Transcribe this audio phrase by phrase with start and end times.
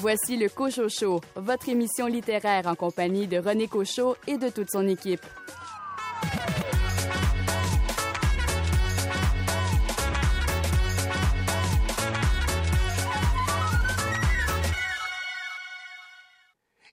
[0.00, 4.70] Voici le Cochot Show, votre émission littéraire en compagnie de René Cochot et de toute
[4.70, 5.26] son équipe.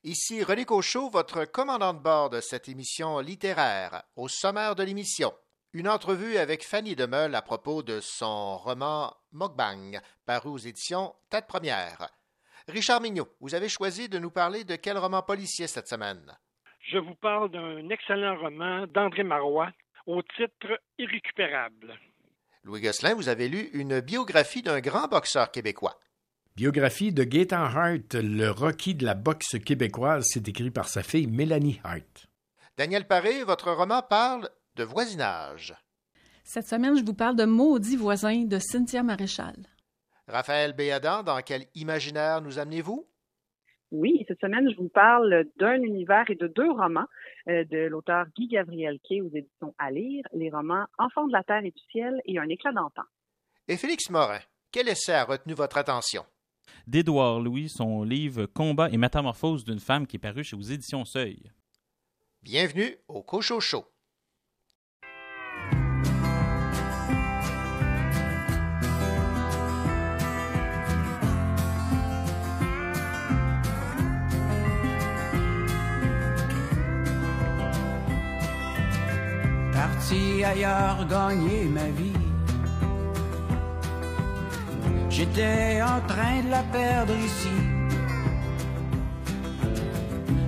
[0.04, 4.02] Ici René Cochot, votre commandant de bord de cette émission littéraire.
[4.16, 5.31] Au sommaire de l'émission,
[5.73, 11.45] une entrevue avec Fanny Demeul à propos de son roman Mokbang, paru aux éditions Tête
[11.45, 12.09] Première.
[12.68, 16.36] Richard Mignot, vous avez choisi de nous parler de quel roman policier cette semaine?
[16.92, 19.72] Je vous parle d'un excellent roman d'André Marois
[20.08, 21.94] au titre Irrécupérable.
[22.64, 26.00] Louis Gosselin, vous avez lu une biographie d'un grand boxeur québécois.
[26.56, 31.28] Biographie de Gaétan Hart, le Rocky de la boxe québécoise, c'est écrit par sa fille
[31.28, 32.28] Mélanie Hart.
[32.78, 35.76] Daniel Paré, votre roman parle de voisinage.
[36.44, 39.56] Cette semaine, je vous parle de Maudit voisin de Cynthia Maréchal.
[40.28, 43.08] Raphaël Béadan, dans quel imaginaire nous amenez-vous?
[43.92, 47.06] Oui, cette semaine, je vous parle d'un univers et de deux romans
[47.48, 51.44] euh, de l'auteur Guy Gabriel Quay aux éditions à lire, les romans Enfants de la
[51.44, 53.04] terre et du ciel et Un éclat d'antan.
[53.67, 54.40] Et Félix Morin,
[54.72, 56.26] quel essai a retenu votre attention?
[56.88, 61.06] d'Édouard Louis, son livre Combat et métamorphose d'une femme qui est paru chez aux éditions
[61.06, 61.52] Seuil.
[62.42, 63.62] Bienvenue au Cochot
[80.08, 82.14] Parti ailleurs gagner ma vie
[85.09, 87.58] J'étais en train de la perdre ici.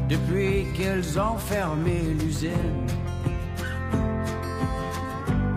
[0.08, 2.86] Depuis qu'elles ont fermé l'usine.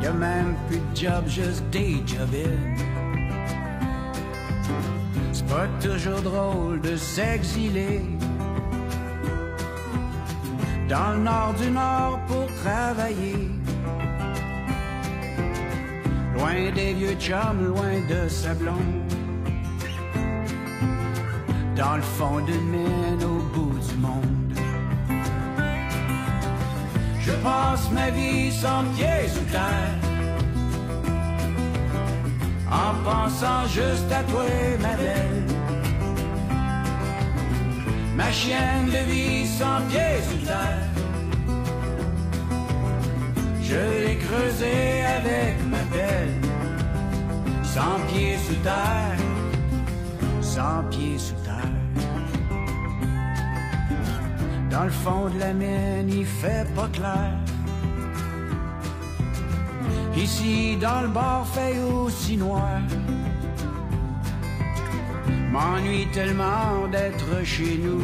[0.00, 2.34] Y a même plus de job, juste des job
[5.34, 8.00] C'est pas toujours drôle de s'exiler.
[10.88, 13.59] Dans le nord du nord pour travailler
[16.34, 18.82] loin des vieux chums, loin de Sablon.
[21.76, 24.58] Dans le fond d'une mine au bout du monde.
[27.20, 29.96] Je passe ma vie sans pieds sous terre.
[32.70, 34.44] En pensant juste à toi,
[34.80, 35.44] ma belle.
[38.16, 40.89] Ma chienne de vie sans pieds sous terre.
[43.70, 46.40] Je l'ai creusé avec ma belle,
[47.62, 49.20] sans pieds sous terre,
[50.40, 51.78] sans pieds sous terre.
[54.72, 57.32] Dans le fond de la mine, il fait pas clair.
[60.16, 62.80] Ici, dans le bar, fait aussi noir.
[65.52, 68.02] M'ennuie tellement d'être chez nous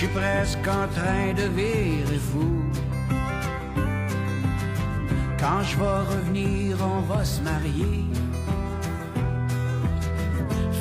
[0.00, 2.57] je suis presque en train de virer fou.
[5.40, 8.04] Quand je vais revenir, on va se marier.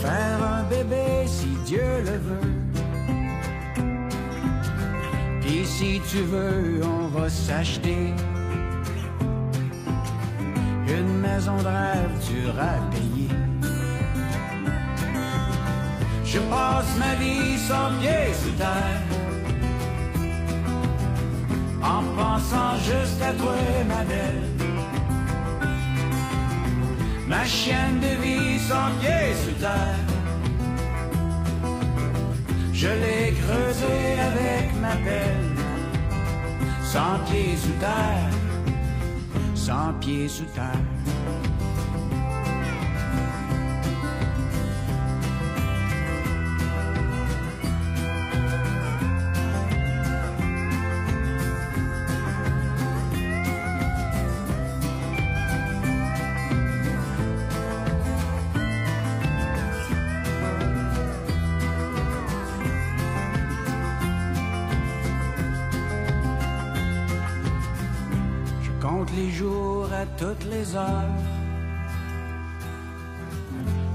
[0.02, 2.58] Faire un bébé si Dieu le veut.
[5.42, 8.14] Puis si tu veux, on va s'acheter
[10.88, 13.30] une maison de rêve dure à payer.
[16.26, 19.27] Je passe ma vie sans pied sous terre
[21.82, 23.56] en pensant juste à toi,
[23.88, 24.44] ma belle.
[27.28, 30.06] Ma chienne de vie sans pied sous terre.
[32.74, 35.56] Je l'ai creusée avec ma pelle,
[36.84, 38.32] sans pied sous terre,
[39.56, 41.17] sans pied sous terre.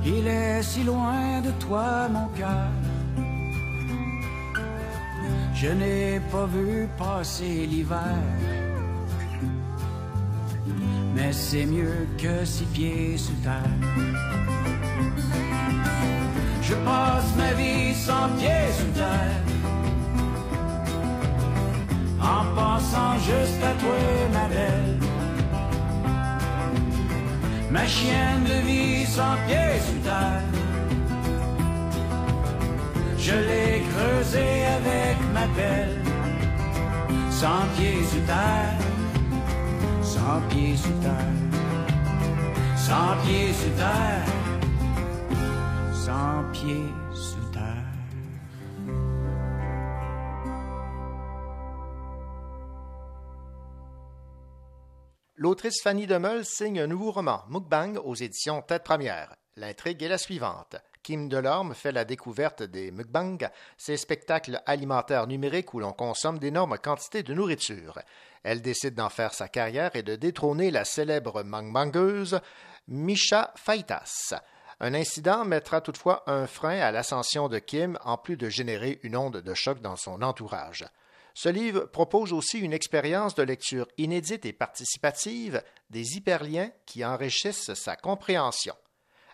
[0.04, 2.70] Il est si loin de toi, mon cœur.
[5.54, 8.19] Je n'ai pas vu passer l'hiver.
[11.14, 13.78] Mais c'est mieux que six pieds sous terre.
[16.62, 19.42] Je passe ma vie sans pieds sous terre.
[22.20, 23.98] En pensant juste à toi,
[24.32, 24.91] ma belle
[27.72, 30.42] ma chienne de vie sans pieds sous terre.
[33.19, 35.96] Je l'ai creusée avec ma pelle,
[37.30, 38.78] sans pied sous terre,
[40.02, 41.38] sans pieds sous terre,
[42.76, 44.26] sans pieds sous terre,
[46.04, 47.01] sans pied.
[55.42, 59.34] L'autrice Fanny Demeul signe un nouveau roman, Mukbang, aux éditions Tête Première.
[59.56, 60.76] L'intrigue est la suivante.
[61.02, 66.78] Kim Delorme fait la découverte des mukbangs, ces spectacles alimentaires numériques où l'on consomme d'énormes
[66.78, 67.98] quantités de nourriture.
[68.44, 72.38] Elle décide d'en faire sa carrière et de détrôner la célèbre mukbangeuse
[72.86, 74.34] Misha Faitas.
[74.78, 79.16] Un incident mettra toutefois un frein à l'ascension de Kim en plus de générer une
[79.16, 80.84] onde de choc dans son entourage.
[81.34, 87.75] Ce livre propose aussi une expérience de lecture inédite et participative des hyperliens qui enrichissent
[87.75, 88.75] sa compréhension.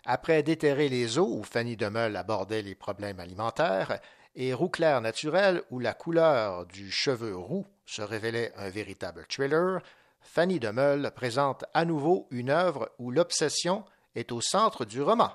[0.05, 3.99] Après Déterrer les eaux, où Fanny Demeul abordait les problèmes alimentaires,
[4.35, 9.81] et Roux clair naturel, où la couleur du cheveu roux se révélait un véritable thriller,
[10.21, 13.83] Fanny Demeul présente à nouveau une œuvre où l'obsession
[14.15, 15.31] est au centre du roman.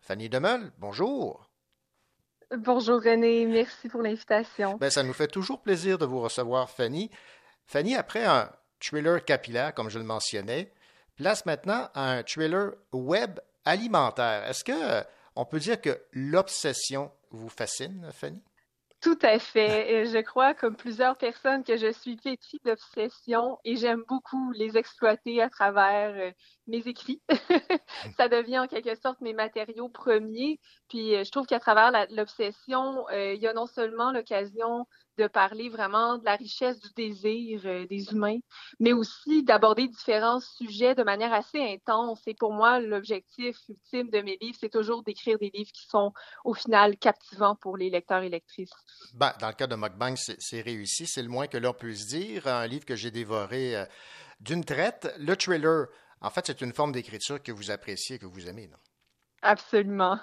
[0.00, 1.47] Fanny Demeul, bonjour.
[2.56, 4.78] Bonjour René, merci pour l'invitation.
[4.78, 7.10] Ben, ça nous fait toujours plaisir de vous recevoir, Fanny.
[7.66, 8.50] Fanny, après un
[8.80, 10.72] thriller capillaire, comme je le mentionnais,
[11.16, 14.48] place maintenant un thriller web alimentaire.
[14.48, 15.02] Est-ce que euh,
[15.36, 18.42] on peut dire que l'obsession vous fascine, Fanny?
[19.00, 20.06] Tout à fait.
[20.06, 25.40] Je crois, comme plusieurs personnes, que je suis pétrie d'obsession et j'aime beaucoup les exploiter
[25.40, 26.32] à travers euh,
[26.66, 27.22] mes écrits.
[28.16, 30.58] ça devient en quelque sorte mes matériaux premiers.
[30.88, 34.84] Puis euh, je trouve qu'à travers l'obsession, il y a non seulement l'occasion
[35.18, 38.38] de parler vraiment de la richesse du désir euh, des humains,
[38.78, 42.20] mais aussi d'aborder différents sujets de manière assez intense.
[42.26, 46.12] Et pour moi, l'objectif ultime de mes livres, c'est toujours d'écrire des livres qui sont
[46.44, 48.70] au final captivants pour les lecteurs et lectrices.
[49.14, 52.46] Ben, dans le cas de Mukbang, c'est réussi, c'est le moins que l'on puisse dire.
[52.46, 53.84] Un livre que j'ai dévoré euh,
[54.40, 55.12] d'une traite.
[55.18, 55.86] Le thriller,
[56.20, 58.78] en fait, c'est une forme d'écriture que vous appréciez, que vous aimez, non?
[59.42, 60.18] Absolument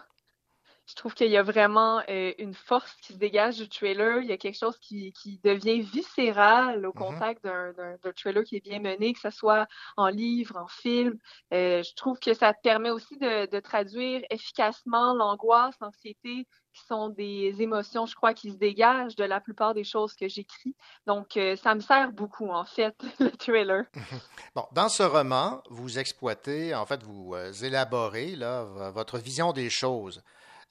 [0.88, 4.22] je trouve qu'il y a vraiment euh, une force qui se dégage du trailer.
[4.22, 6.94] Il y a quelque chose qui, qui devient viscéral au mm-hmm.
[6.94, 9.68] contact d'un trailer qui est bien mené, que ce soit
[9.98, 11.18] en livre, en film.
[11.54, 17.10] Euh, je trouve que ça permet aussi de, de traduire efficacement l'angoisse, l'anxiété, qui sont
[17.10, 20.76] des émotions, je crois, qui se dégagent de la plupart des choses que j'écris.
[21.08, 23.86] Donc, euh, ça me sert beaucoup, en fait, le trailer.
[24.54, 30.22] Bon, dans ce roman, vous exploitez, en fait, vous élaborez là, votre vision des choses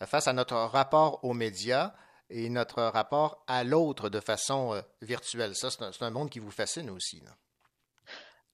[0.06, 1.94] face à notre rapport aux médias
[2.30, 5.54] et notre rapport à l'autre de façon euh, virtuelle.
[5.54, 7.22] Ça, c'est un, monde qui vous fascine aussi.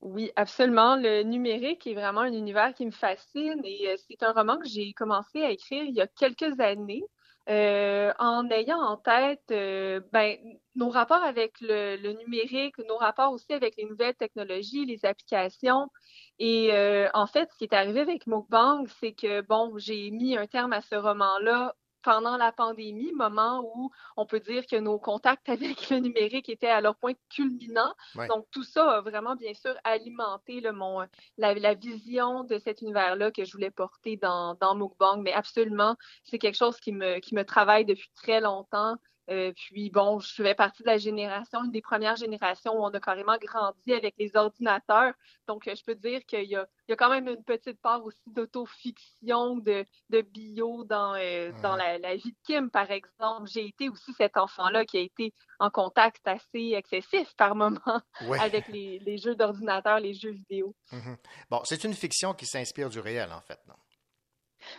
[0.01, 0.97] Oui, absolument.
[0.97, 4.69] Le numérique est vraiment un univers qui me fascine et euh, c'est un roman que
[4.69, 7.05] j'ai commencé à écrire il y a quelques années.
[7.51, 10.37] Euh, en ayant en tête ben,
[10.77, 15.89] nos rapports avec le, numérique, nos rapports aussi avec les nouvelles technologies, les applications.
[16.39, 20.37] Et euh, en fait, ce qui est arrivé avec Mukbang, c'est que, bon, j'ai mis
[20.37, 24.99] un terme à ce roman-là pendant la pandémie, moment où on peut dire que nos
[24.99, 27.95] contacts avec le numérique étaient à leur point culminant.
[28.29, 31.07] Donc, tout ça a vraiment, bien sûr, alimenté le, mon,
[31.39, 35.23] la, vision de cet univers-là que je voulais porter dans, dans Mukbang.
[35.23, 38.97] Mais absolument, c'est quelque chose qui me, qui me travaille depuis très longtemps.
[39.31, 42.89] Euh, puis bon, je fais partie de la génération, une des premières générations où on
[42.89, 45.15] a carrément grandi avec les ordinateurs.
[45.47, 49.57] Donc, euh, je peux dire qu'il y, a, quand même une petite part aussi d'autofiction,
[49.59, 53.49] de, de bio dans, euh, dans la, vie de Kim, par exemple.
[53.49, 57.79] J'ai été aussi cet enfant-là qui a été en contact assez excessif par moment
[58.41, 60.75] avec les, jeux d'ordinateur, les jeux vidéo.
[60.91, 61.17] Mm-hmm.
[61.51, 63.75] Bon, c'est une fiction qui s'inspire du réel, en fait, non?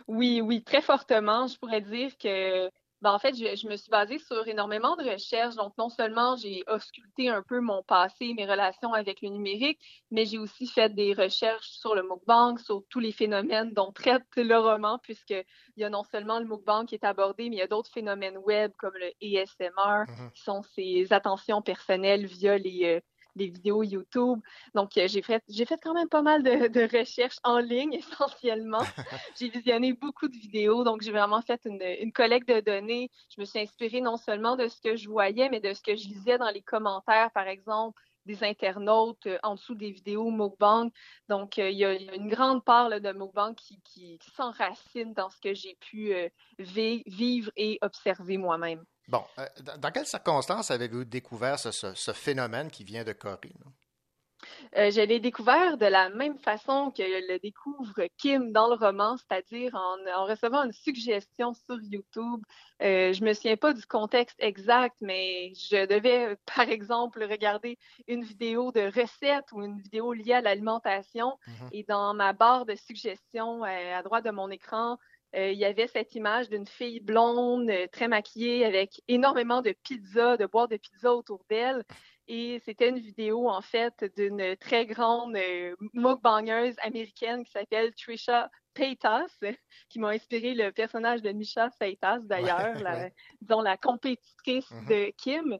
[0.07, 1.47] Oui, oui, très fortement.
[1.47, 2.69] Je pourrais dire que
[3.01, 5.55] ben, en fait, je, me suis basée sur énormément de recherches.
[5.55, 9.79] Donc, non seulement j'ai ausculté un peu mon passé, mes relations avec le numérique,
[10.11, 14.23] mais j'ai aussi fait des recherches sur le mukbang, sur tous les phénomènes dont traite
[14.37, 15.43] le roman, puisqu'il
[15.77, 18.37] y a non seulement le mukbang qui est abordé, mais il y a d'autres phénomènes
[18.37, 20.31] web comme le ASMR, mm-hmm.
[20.33, 22.99] qui sont ces attentions personnelles via les, euh,
[23.35, 24.39] des vidéos YouTube.
[24.73, 26.49] Donc, euh, j'ai fait, j'ai fait quand même pas mal de,
[26.99, 28.81] recherches en ligne essentiellement.
[29.39, 33.09] j'ai visionné beaucoup de vidéos, donc j'ai vraiment fait une, une, collecte de données.
[33.35, 35.95] Je me suis inspirée non seulement de ce que je voyais, mais de ce que
[35.95, 40.91] je lisais dans les commentaires, par exemple des internautes euh, en dessous des vidéos Mukbang.
[41.27, 45.39] Donc, euh, il y, a une grande part de Mukbang qui, qui, s'enracine dans ce
[45.39, 46.13] que j'ai pu
[46.59, 48.85] vivre et observer moi-même.
[49.11, 49.25] Bon,
[49.77, 53.51] dans quelles circonstances avez-vous découvert ce, phénomène qui vient de Corée?
[54.77, 59.17] Euh, je l'ai découvert de la même façon que le découvre Kim dans le roman,
[59.17, 62.41] c'est-à-dire en, recevant une suggestion sur YouTube.
[62.81, 67.77] Euh, je me souviens pas du contexte exact, mais je devais, par exemple, regarder
[68.07, 71.37] une vidéo de recette ou une vidéo liée à l'alimentation.
[71.47, 71.69] Mm-hmm.
[71.73, 74.95] Et dans ma barre de suggestions euh, à droite de mon écran, euh,
[75.33, 80.37] il y avait cette image d'une fille blonde, euh, très maquillée, avec énormément de pizza,
[80.37, 81.83] de boîtes de pizza autour d'elle.
[82.27, 85.75] Et c'était une vidéo, en fait, d'une très grande euh,
[86.83, 89.27] américaine qui s'appelle Trisha Paytas,
[89.89, 93.09] qui m'a inspiré le personnage de Misha Paytas, d'ailleurs, la,
[93.41, 94.87] disons la compétitrice mm-hmm.
[94.87, 95.59] de Kim.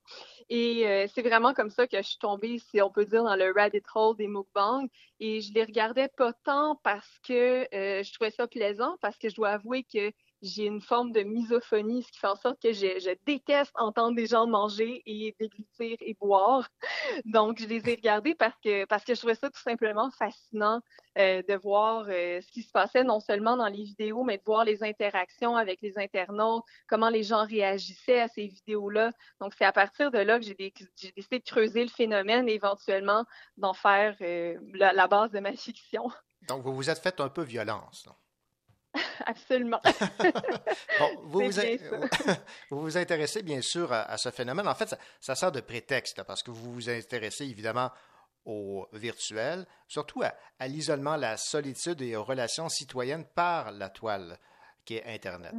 [0.50, 3.36] Et euh, c'est vraiment comme ça que je suis tombée, si on peut dire, dans
[3.36, 4.88] le rabbit hole des mukbangs.
[5.20, 9.30] Et je les regardais pas tant parce que euh, je trouvais ça plaisant, parce que
[9.30, 12.74] je dois avouer que j'ai une forme de misophonie, ce qui fait en sorte que
[12.74, 16.68] je, déteste entendre des gens manger et déglutir et boire.
[17.26, 20.82] Donc, je les ai regardés parce que, parce que je trouvais ça tout simplement fascinant
[21.18, 24.44] euh, de voir euh, ce qui se passait non seulement dans les vidéos, mais de
[24.44, 29.12] voir les interactions avec les internautes, comment les gens réagissaient à ces vidéos-là.
[29.40, 33.26] Donc, c'est à partir de là que j'ai décidé de creuser le phénomène et éventuellement
[33.58, 36.10] d'en faire euh, la, la, base de ma fiction.
[36.48, 38.06] Donc, vous vous êtes fait un peu violence.
[38.08, 38.16] Non?
[39.26, 39.80] Absolument.
[41.24, 41.42] vous,
[42.70, 44.68] vous, vous, intéressez bien sûr à, ce phénomène.
[44.68, 47.90] En fait, ça, sert de prétexte parce que vous vous intéressez évidemment
[48.46, 54.40] au virtuel, surtout à, à l'isolement, la solitude et aux relations citoyennes par la toile
[54.84, 55.54] qui est Internet.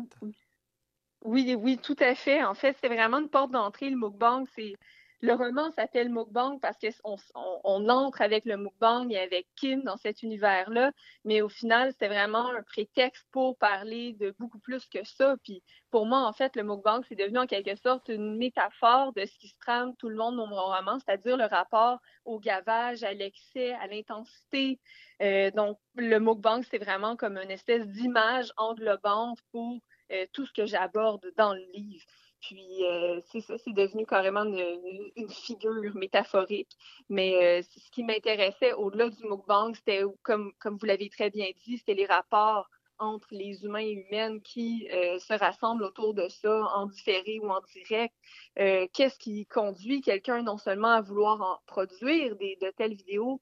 [1.24, 2.42] Oui, oui, tout à fait.
[2.42, 4.44] En fait, c'est vraiment une porte d'entrée, le mukbang.
[4.56, 4.74] C'est
[5.22, 7.16] le roman s'appelle Mukbang parce qu'on
[7.62, 10.90] on, entre avec le mukbang et avec Kim dans cet univers-là,
[11.24, 15.36] mais au final, c'était vraiment un prétexte pour parler de beaucoup plus que ça.
[15.44, 15.62] Puis
[15.92, 19.38] pour moi, en fait, le mukbang, c'est devenu en quelque sorte une métaphore de ce
[19.38, 23.12] qui se trame tout le monde dans mon roman, c'est-à-dire le rapport au gavage, à
[23.14, 24.80] l'excès, à l'intensité.
[25.22, 29.78] Euh, donc, le mukbang, c'est vraiment comme une espèce d'image englobante pour
[30.10, 32.04] euh, tout ce que j'aborde dans le livre.
[32.42, 36.76] Puis euh, c'est ça, c'est devenu carrément une, figure métaphorique.
[37.08, 41.50] Mais euh, ce qui m'intéressait au-delà du mukbang, c'était comme, comme vous l'avez très bien
[41.64, 42.68] dit, c'était les rapports
[42.98, 47.48] entre les humains et humaines qui euh, se rassemblent autour de ça, en différé ou
[47.50, 48.14] en direct.
[48.92, 53.40] Qu'est-ce qui conduit quelqu'un non seulement à vouloir produire de telles vidéos,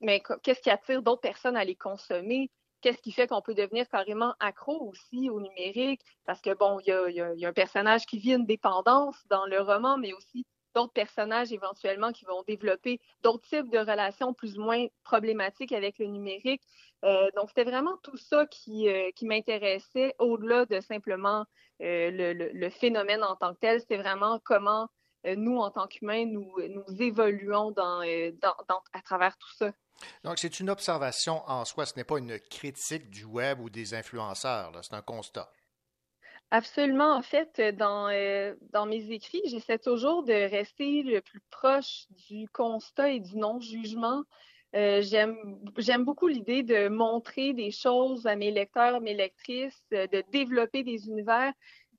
[0.00, 2.50] mais qu'est-ce qui attire d'autres personnes à les consommer?
[2.82, 6.02] Qu'est-ce qui fait qu'on peut devenir carrément accro aussi au numérique?
[6.26, 9.96] Parce que, bon, il y a, un personnage qui vit une dépendance dans le roman,
[9.96, 14.86] mais aussi d'autres personnages éventuellement qui vont développer d'autres types de relations plus ou moins
[15.04, 16.62] problématiques avec le numérique.
[17.04, 21.44] Euh, donc, c'était vraiment tout ça qui, euh, m'intéressait au-delà de simplement
[21.82, 23.80] euh, le, phénomène en tant que tel.
[23.80, 24.88] C'était vraiment comment
[25.24, 26.52] nous, en tant qu'humains, nous,
[26.98, 29.72] évoluons à travers tout ça.
[30.24, 33.94] Donc, c'est une observation en soi, ce n'est pas une critique du web ou des
[33.94, 35.50] influenceurs, c'est un constat.
[36.50, 37.16] Absolument.
[37.16, 42.46] En fait, dans, euh, dans mes écrits, j'essaie toujours de rester le plus proche du
[42.48, 44.22] constat et du non-jugement.
[44.74, 50.82] Euh, j'aime beaucoup l'idée de montrer des choses à mes lecteurs, mes lectrices, de développer
[50.82, 51.52] des univers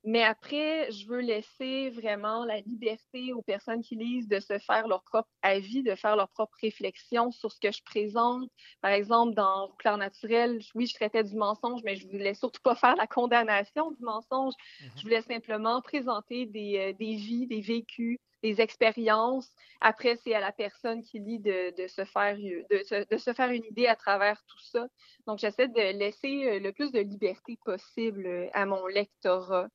[0.04, 4.86] mais après, je veux laisser vraiment la liberté aux personnes qui lisent de se faire
[4.86, 8.50] leur propre avis, de faire leur propre réflexion sur ce que je présente.
[8.82, 12.74] Par exemple, dans Clair naturel, oui, je traitais du mensonge, mais je voulais surtout pas
[12.74, 14.52] faire la condamnation du mensonge.
[14.54, 14.90] Mm-hmm.
[14.96, 19.50] Je voulais simplement présenter des, euh, des vies, des vécus, des expériences.
[19.80, 23.86] Après, c'est à la personne qui lit de, se faire, de, se faire une idée
[23.86, 24.86] à travers tout ça.
[25.26, 29.68] Donc, j'essaie de laisser euh, le plus de liberté possible euh, à mon lectorat.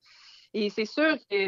[0.54, 1.46] Et c'est sûr que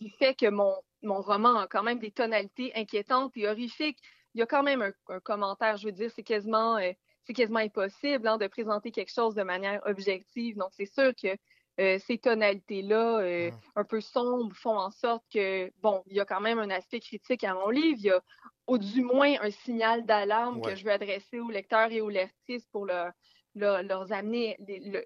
[0.00, 3.98] du, fait que mon, mon roman a quand même des tonalités inquiétantes et horrifiques,
[4.34, 6.90] il y a quand même un, commentaire, je veux dire, c'est quasiment, euh,
[7.22, 10.56] c'est quasiment impossible hein, de présenter quelque chose de manière objective.
[10.56, 11.36] Donc, c'est sûr que
[11.80, 13.54] euh, ces tonalités-là, euh, mmh.
[13.76, 17.00] un peu sombres, font en sorte que, bon, il y a quand même un aspect
[17.00, 17.98] critique à mon livre.
[17.98, 18.22] Il y a,
[18.68, 22.66] au du moins, un signal d'alarme que je veux adresser aux lecteurs et aux lectrices
[22.66, 23.10] pour leur,
[23.56, 24.56] leur, amener,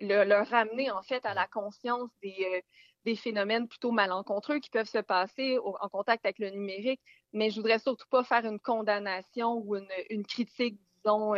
[0.03, 2.61] leur ramener, en fait, à la conscience des, euh,
[3.07, 7.01] des phénomènes plutôt malencontreux qui peuvent se passer en contact avec le numérique.
[7.33, 11.33] Mais je voudrais surtout pas faire une condamnation ou une, une critique, disons,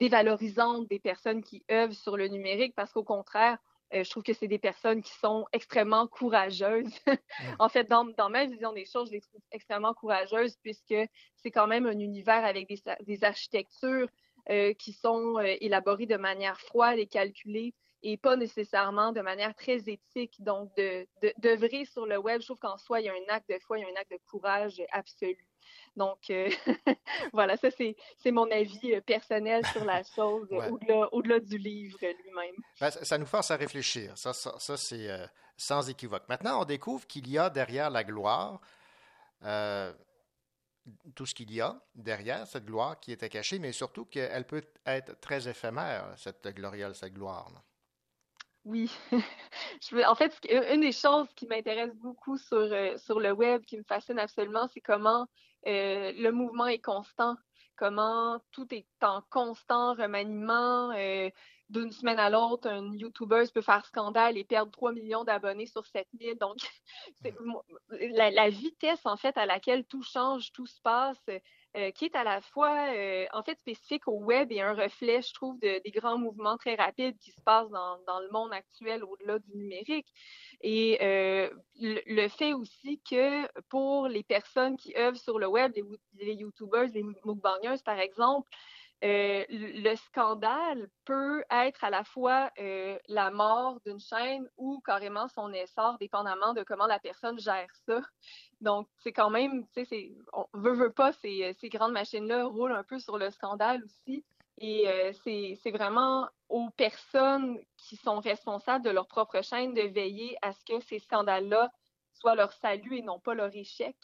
[0.00, 3.58] dévalorisante des personnes qui œuvrent sur le numérique, parce qu'au contraire,
[3.94, 6.92] euh, je trouve que c'est des personnes qui sont extrêmement courageuses.
[7.58, 10.94] en fait, dans, dans, ma vision des choses, je les trouve extrêmement courageuses puisque
[11.36, 14.08] c'est quand même un univers avec des, des architectures
[14.50, 17.74] euh, qui sont euh, élaborées de manière froide et calculée.
[18.02, 20.34] Et pas nécessairement de manière très éthique.
[20.40, 21.06] Donc, de,
[21.38, 23.78] d'œuvrer sur le web, je trouve qu'en soi, il y a un acte de foi,
[23.78, 25.46] il y a un acte de courage absolu.
[25.96, 26.48] Donc, euh,
[27.32, 27.96] voilà, ça, c'est,
[28.30, 30.48] mon avis euh, personnel sur la chose,
[31.12, 32.54] au-delà, du livre lui-même.
[32.80, 34.16] Ben, ça, nous force à réfléchir.
[34.16, 35.26] Ça, ça, c'est euh,
[35.56, 36.28] sans équivoque.
[36.28, 38.60] Maintenant, on découvre qu'il y a derrière la gloire
[41.14, 44.64] tout ce qu'il y a derrière cette gloire qui était cachée, mais surtout qu'elle peut
[44.86, 47.50] être très éphémère, cette gloriole, cette gloire.
[48.64, 48.90] Oui.
[50.06, 50.38] en fait,
[50.72, 54.80] une des choses qui m'intéresse beaucoup sur, sur le web, qui me fascine absolument, c'est
[54.80, 55.26] comment
[55.66, 57.36] euh, le mouvement est constant,
[57.76, 60.92] comment tout est en constant remaniement.
[60.92, 61.30] Euh,
[61.68, 65.84] d'une semaine à l'autre, un YouTuber peut faire scandale et perdre 3 millions d'abonnés sur
[65.84, 66.38] 7000.
[66.38, 66.56] Donc,
[67.90, 71.22] la, la, vitesse, en fait, à laquelle tout change, tout se passe,
[71.78, 75.22] euh, qui est à la fois, euh, en fait, spécifique au web et un reflet,
[75.22, 78.52] je trouve, de, des grands mouvements très rapides qui se passent dans, dans le monde
[78.52, 80.12] actuel au-delà du numérique.
[80.60, 85.84] Et euh, le, fait aussi que pour les personnes qui œuvrent sur le web, les,
[86.26, 88.50] les YouTubers, les mukbangers, par exemple,
[89.04, 95.28] euh, le scandale peut être à la fois euh, la mort d'une chaîne ou carrément
[95.28, 98.00] son essor, dépendamment de comment la personne gère ça.
[98.60, 99.66] Donc, c'est quand même,
[100.32, 104.24] on veut, veut pas, ces, ces grandes machines-là roulent un peu sur le scandale aussi.
[104.60, 110.36] Et euh, c'est vraiment aux personnes qui sont responsables de leur propre chaîne de veiller
[110.42, 111.70] à ce que ces scandales-là
[112.14, 113.96] soient leur salut et non pas leur échec.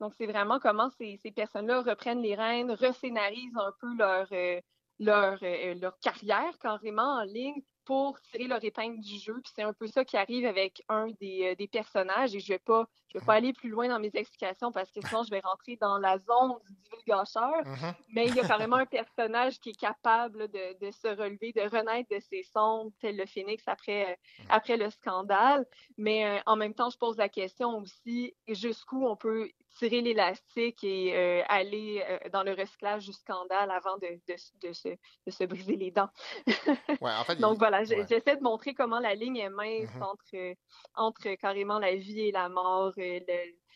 [0.00, 4.60] Donc, c'est vraiment comment ces, personnes-là reprennent les rênes, rescénarisent un peu leur, euh,
[4.98, 9.40] leur, euh, leur carrière carrément en ligne pour tirer leur épingle du jeu.
[9.42, 12.34] Puis c'est un peu ça qui arrive avec un des, euh, des personnages.
[12.34, 14.90] Et je ne vais, pas, je vais pas aller plus loin dans mes explications parce
[14.90, 17.62] que sinon je vais rentrer dans la zone du divulgateur.
[17.64, 17.94] Mm-hmm.
[18.10, 21.62] Mais il y a carrément un personnage qui est capable de, de, se relever, de
[21.62, 24.42] renaître de ses cendres, tel le phénix après, mm.
[24.48, 25.66] après le scandale.
[25.98, 31.16] Mais en même temps, je pose la question aussi jusqu'où on peut tirer l'élastique et
[31.16, 34.34] euh, aller euh, dans le recyclage du scandale avant de, de,
[34.66, 36.10] de, se, de se, briser les dents.
[37.00, 40.02] ouais, en fait, Donc voilà, j'essaie de montrer comment la ligne est mince mm-hmm.
[40.02, 40.56] entre,
[40.94, 42.92] entre carrément la vie et la mort,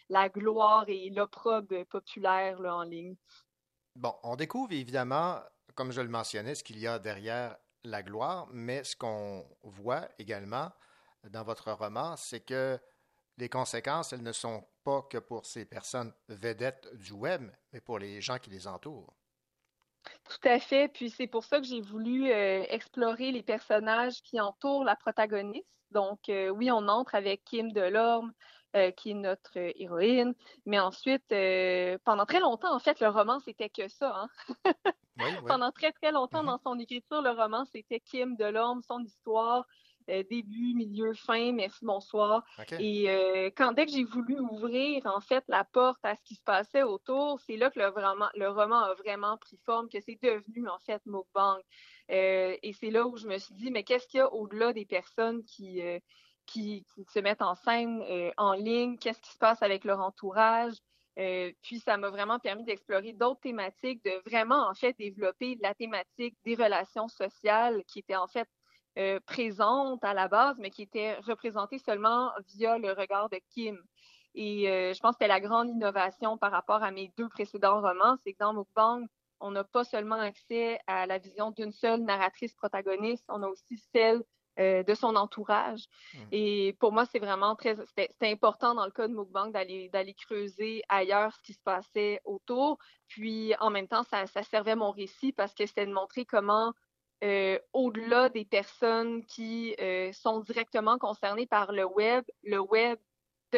[0.08, 3.16] la gloire et l'opprobre populaire là, en ligne.
[3.96, 5.40] Bon, on découvre évidemment,
[5.74, 10.08] comme je le mentionnais, ce qu'il y a derrière la gloire, mais ce qu'on voit
[10.18, 10.70] également
[11.30, 12.78] dans votre roman, c'est que
[13.36, 17.98] les conséquences, elles ne sont pas que pour ces personnes vedettes du web, mais pour
[17.98, 19.14] les gens qui les entourent.
[20.24, 20.88] Tout à fait.
[20.88, 25.66] Puis c'est pour ça que j'ai voulu euh, explorer les personnages qui entourent la protagoniste.
[25.90, 28.32] Donc euh, oui, on entre avec Kim Delorme,
[28.76, 30.34] euh, qui est notre héroïne.
[30.66, 31.24] Mais ensuite,
[32.04, 34.28] pendant très longtemps, en fait, le roman, c'était que ça.
[34.46, 34.74] Hein?
[35.46, 36.46] pendant très, très longtemps, mm-hmm.
[36.46, 39.66] dans son écriture, le roman, c'était Kim Delorme, son histoire,
[40.10, 42.44] euh, début, milieu, fin, merci, bonsoir.
[42.78, 46.34] Et euh, quand dès que j'ai voulu ouvrir en fait la porte à ce qui
[46.34, 49.98] se passait autour, c'est là que le, vraiment, le roman a vraiment pris forme, que
[50.00, 51.58] c'est devenu en fait Mukbang.
[52.10, 54.74] Euh, et c'est là où je me suis dit, mais qu'est-ce qu'il y a au-delà
[54.74, 55.80] des personnes qui,
[56.46, 58.02] qui, se mettent en scène
[58.36, 58.98] en ligne?
[58.98, 60.74] Qu'est-ce qui se passe avec leur entourage?
[61.62, 66.36] puis ça m'a vraiment permis d'explorer d'autres thématiques, de vraiment en fait développer la thématique
[66.44, 68.48] des relations sociales qui était en fait
[68.96, 73.76] euh, présente à la base, mais qui était représentée seulement via le regard de Kim.
[74.36, 77.80] Et euh, je pense que c'était la grande innovation par rapport à mes deux précédents
[77.80, 79.04] romans, c'est que dans Mukbang,
[79.40, 83.78] on n'a pas seulement accès à la vision d'une seule narratrice protagoniste, on a aussi
[83.92, 84.22] celle
[84.60, 85.86] euh, de son entourage.
[86.14, 86.18] Mmh.
[86.32, 90.82] Et pour moi, c'est vraiment très, c'était important dans le cas de d'aller d'aller creuser
[90.88, 92.78] ailleurs ce qui se passait autour.
[93.08, 96.72] Puis en même temps, ça, ça servait mon récit parce que c'était de montrer comment
[97.22, 102.98] euh, au-delà des personnes qui euh, sont directement concernées par le web, le web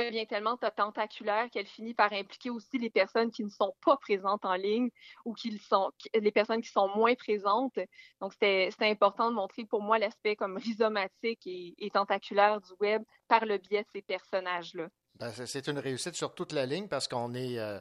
[0.05, 4.45] devient tellement tentaculaire qu'elle finit par impliquer aussi les personnes qui ne sont pas présentes
[4.45, 4.91] en ligne
[5.25, 7.79] ou qui sont les personnes qui sont moins présentes.
[8.21, 13.47] Donc c'était important de montrer pour moi l'aspect comme rhizomatique et, tentaculaire du web par
[13.47, 14.89] le biais de ces personnages-là.
[15.19, 17.81] Ben, c'est une réussite sur toute la ligne parce qu'on est euh,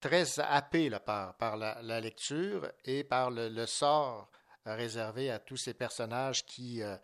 [0.00, 4.30] très happé là, par, par la, lecture et par le sort
[4.66, 6.96] réservé à tous ces personnages qui euh,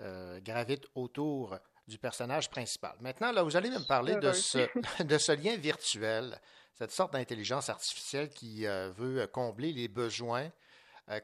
[0.00, 2.94] euh, gravitent autour du personnage principal.
[3.00, 4.58] Maintenant, là, vous allez me parler de ce,
[5.04, 6.38] de ce lien virtuel,
[6.74, 10.50] cette sorte d'intelligence artificielle qui euh, veut combler les besoins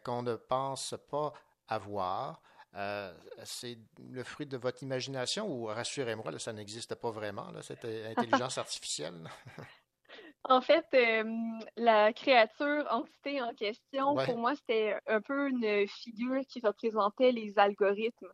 [0.05, 1.33] qu'on ne pense pas
[1.67, 2.43] avoir.
[3.45, 3.79] c'est
[4.11, 9.27] le fruit de votre imagination ou rassurez-moi, ça n'existe pas vraiment, cette intelligence artificielle?
[10.45, 11.25] En fait, euh,
[11.77, 17.59] la créature, entité en question, pour moi, c'était un peu une figure qui représentait les
[17.59, 18.33] algorithmes.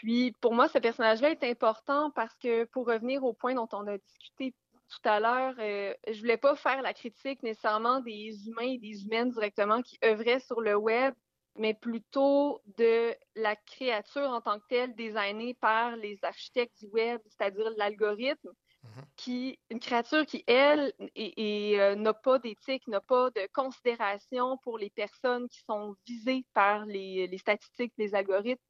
[0.00, 3.86] Puis, pour moi, ce personnage-là est important parce que, pour revenir au point dont on
[3.86, 4.54] a discuté
[4.88, 9.04] tout à l'heure, euh, je voulais pas faire la critique nécessairement des humains et des
[9.04, 11.14] humaines directement qui œuvraient sur le web,
[11.56, 17.20] mais plutôt de la créature en tant que telle designée par les architectes du web,
[17.26, 18.50] c'est-à-dire l'algorithme,
[18.82, 19.04] mhm.
[19.16, 24.78] qui une créature qui elle et, euh, n'a pas d'éthique, n'a pas de considération pour
[24.78, 28.62] les personnes qui sont visées par les, les statistiques, les algorithmes.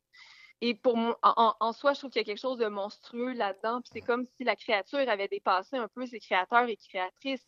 [0.64, 3.80] Et pour moi, en, soi, je trouve qu'il y a quelque chose de monstrueux là-dedans.
[3.80, 7.44] Puis c'est comme si la créature avait dépassé un peu ses créateurs et créatrices.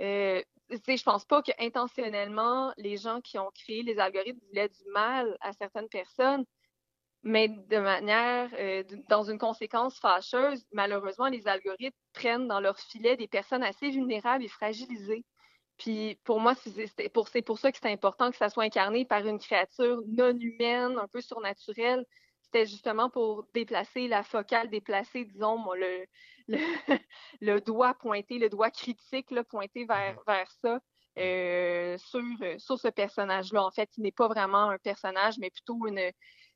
[0.00, 4.84] Euh, je pense pas que intentionnellement les gens qui ont créé les algorithmes voulaient du
[4.92, 6.44] mal à certaines personnes,
[7.22, 13.16] mais de manière, euh, dans une conséquence fâcheuse, malheureusement, les algorithmes prennent dans leur filet
[13.16, 15.24] des personnes assez vulnérables et fragilisées.
[15.78, 19.24] Puis pour moi, c'est pour, pour ça que c'est important que ça soit incarné par
[19.24, 22.04] une créature non humaine, un peu surnaturelle,
[22.50, 26.06] c'était justement pour déplacer la focale, déplacer, disons, le,
[27.40, 30.26] le, doigt pointé, le doigt critique là, pointé vers, mm-hmm.
[30.26, 30.80] vers ça.
[31.18, 32.22] Euh, sur,
[32.58, 33.64] sur ce personnage-là.
[33.64, 36.12] En fait, il n'est pas vraiment un personnage, mais plutôt une,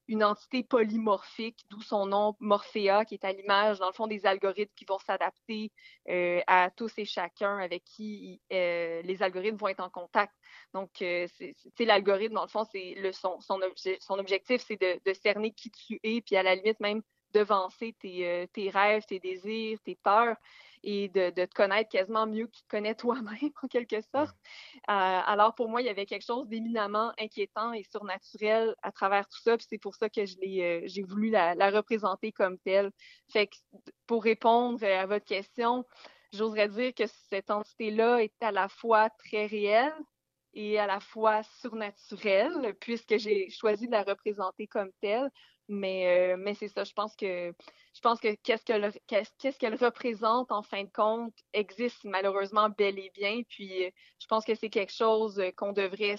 [0.09, 4.27] une entité polymorphique, d'où son nom Morphea, qui est à l'image, dans le fond, des
[4.27, 5.71] algorithmes qui vont s'adapter
[6.09, 10.35] euh, à tous et chacun avec qui euh, les algorithmes vont être en contact.
[10.75, 13.61] Donc, euh, c'est l'algorithme, dans le fond, c'est le son, son,
[14.01, 17.95] son objectif, c'est de, de, cerner qui tu es, puis à la limite même devancer
[18.01, 20.37] tes, tes rêves, tes désirs, tes peurs
[20.83, 24.37] et de, te connaître quasiment mieux que tu te connais toi-même, en quelque sorte.
[24.89, 29.29] Euh, alors, pour moi, il y avait quelque chose d'éminemment inquiétant et surnaturel à travers
[29.29, 32.59] tout ça, puis c'est pour ça que je l'ai, euh, j'ai voulu la, représenter comme
[32.59, 32.91] telle.
[33.31, 33.57] Fait que,
[34.07, 35.85] pour répondre à votre question,
[36.33, 39.95] j'oserais dire que cette entité-là est à la fois très réelle,
[40.55, 45.31] et à la fois surnaturelle, puisque j'ai choisi de la représenter comme telle.
[45.69, 47.55] Mais, euh, mais c'est ça, je pense que
[47.95, 48.93] je pense que qu'est-ce qu'elle
[49.59, 53.43] qu'elle représente en fin de compte existe malheureusement bel et bien.
[53.49, 56.17] Puis euh, je pense que c'est quelque chose euh, qu'on devrait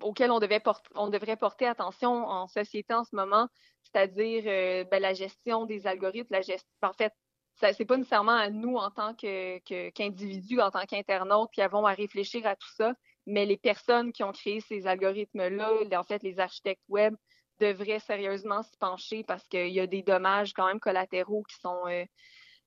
[0.00, 0.62] auquel on, devait
[0.96, 3.48] on devrait porter attention en société en ce moment,
[3.82, 4.42] c'est-à-dire
[4.90, 6.66] ben, la gestion des algorithmes, la gestion.
[6.82, 7.12] En fait,
[7.60, 11.92] ce n'est pas nécessairement à nous en tant qu'individus, en tant qu'internautes, qui avons à
[11.92, 12.94] réfléchir à tout ça,
[13.26, 17.14] mais les personnes qui ont créé ces algorithmes-là, en fait, les architectes web,
[17.62, 21.86] devrait sérieusement se pencher parce qu'il y a des dommages quand même collatéraux qui sont,
[21.86, 22.04] euh,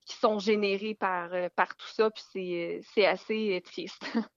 [0.06, 4.02] qui sont générés par, euh, par tout ça, puis c'est assez triste.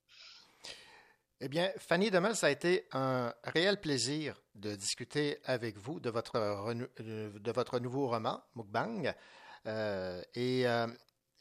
[1.40, 6.11] Eh bien, Fanny Demel, ça a été un réel plaisir de discuter avec vous de
[6.11, 9.14] votre, de votre nouveau roman, Mukbang.
[9.66, 10.64] Euh, et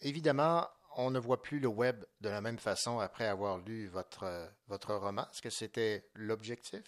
[0.01, 4.51] évidemment, on ne voit plus le web de la même façon après avoir lu votre,
[4.67, 5.23] votre roman.
[5.31, 6.83] Est-ce que c'était l'objectif?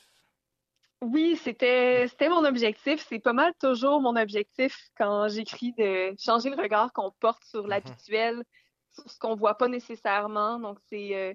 [1.01, 3.05] Oui, c'était c'était mon objectif.
[3.07, 7.65] C'est pas mal toujours mon objectif quand j'écris de changer le regard qu'on porte sur
[7.65, 7.69] mm-hmm.
[7.69, 8.43] l'habituel,
[8.91, 10.59] sur ce qu'on voit pas nécessairement.
[10.59, 11.33] Donc c'est euh,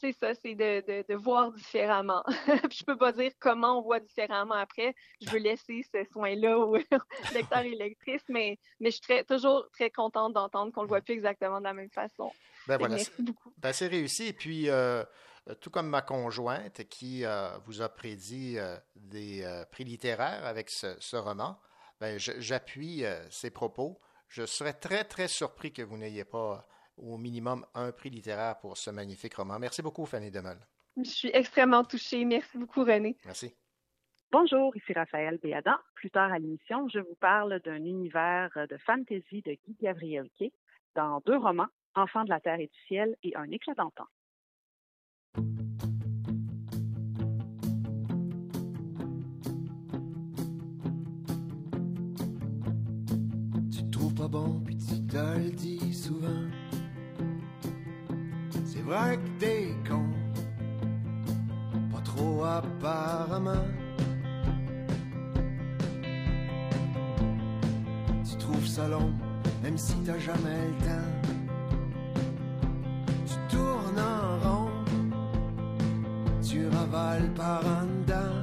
[0.00, 2.22] c'est ça, c'est de, de, voir différemment.
[2.70, 4.94] je peux pas dire comment on voit différemment après.
[5.20, 6.76] Je veux laisser ce soin-là aux
[7.34, 11.14] lecteurs et lectrices, mais, mais je suis toujours très contente d'entendre qu'on le voit plus
[11.14, 12.32] exactement de la même façon.
[12.66, 13.52] Ben voilà, Merci beaucoup.
[13.58, 14.26] Ben, c'est réussi.
[14.26, 15.04] Et puis, euh,
[15.60, 21.16] tout comme ma conjointe qui euh, vous a prédit euh, des prix littéraires avec ce,
[21.16, 21.58] roman,
[22.00, 24.00] ben, j'appuie ses propos.
[24.28, 28.76] Je serais très, très surpris que vous n'ayez pas au minimum un prix littéraire pour
[28.76, 29.58] ce magnifique roman.
[29.58, 30.58] Merci beaucoup, Fanny Demel.
[30.96, 32.24] Je suis extrêmement touchée.
[32.24, 33.16] Merci beaucoup, René.
[33.24, 33.54] Merci.
[34.30, 35.76] Bonjour, ici Raphaël Béadan.
[35.94, 40.52] Plus tard à l'émission, je vous parle d'un univers de fantasy de Guy Gabriel Kay
[40.96, 44.06] dans deux romans, Enfants de la terre et du ciel et Un éclat d'antan.
[45.34, 45.42] Tu
[53.90, 56.28] trouves pas bon, puis tu te le dis souvent.
[58.64, 60.06] C'est vrai que t'es con,
[61.92, 63.66] pas trop apparemment.
[68.28, 69.12] Tu trouves ça long,
[69.64, 71.14] même si t'as jamais le temps.
[77.34, 78.42] Par en dedans.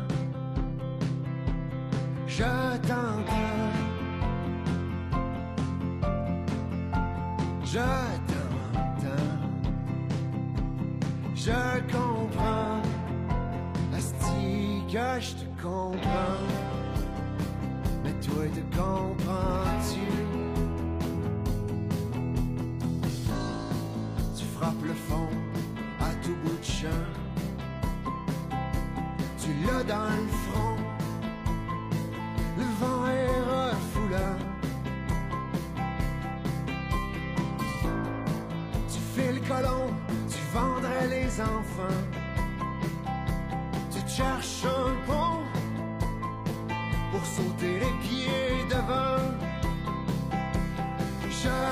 [2.28, 2.44] Je
[2.88, 3.72] t'entends.
[7.64, 7.88] Je
[8.30, 9.40] t'entends.
[11.36, 12.82] Je comprends.
[13.96, 16.46] Asti que je te comprends.
[18.04, 20.08] Mais toi, te comprends-tu?
[24.36, 25.22] Tu frappes le feu
[29.62, 30.78] froid dans le front.
[32.58, 34.38] Le vent est refoulant.
[38.92, 39.88] Tu fais le colon,
[40.30, 42.02] tu vendrais les enfants.
[43.92, 45.44] Tu cherches un pont
[47.12, 49.22] pour sauter les pieds devant.
[51.30, 51.71] Je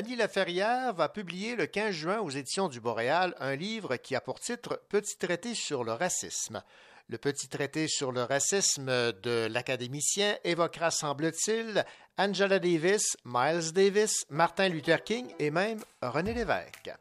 [0.00, 4.22] Dany Laferrière va publier le 15 juin aux éditions du Boréal un livre qui a
[4.22, 6.62] pour titre Petit traité sur le racisme.
[7.10, 11.84] Le petit traité sur le racisme de l'académicien évoquera, semble-t-il,
[12.16, 16.92] Angela Davis, Miles Davis, Martin Luther King et même René Lévesque.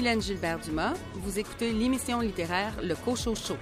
[0.00, 0.94] Mylène Gilbert-Dumas.
[1.12, 3.58] Vous écoutez l'émission littéraire Le Cochot Show.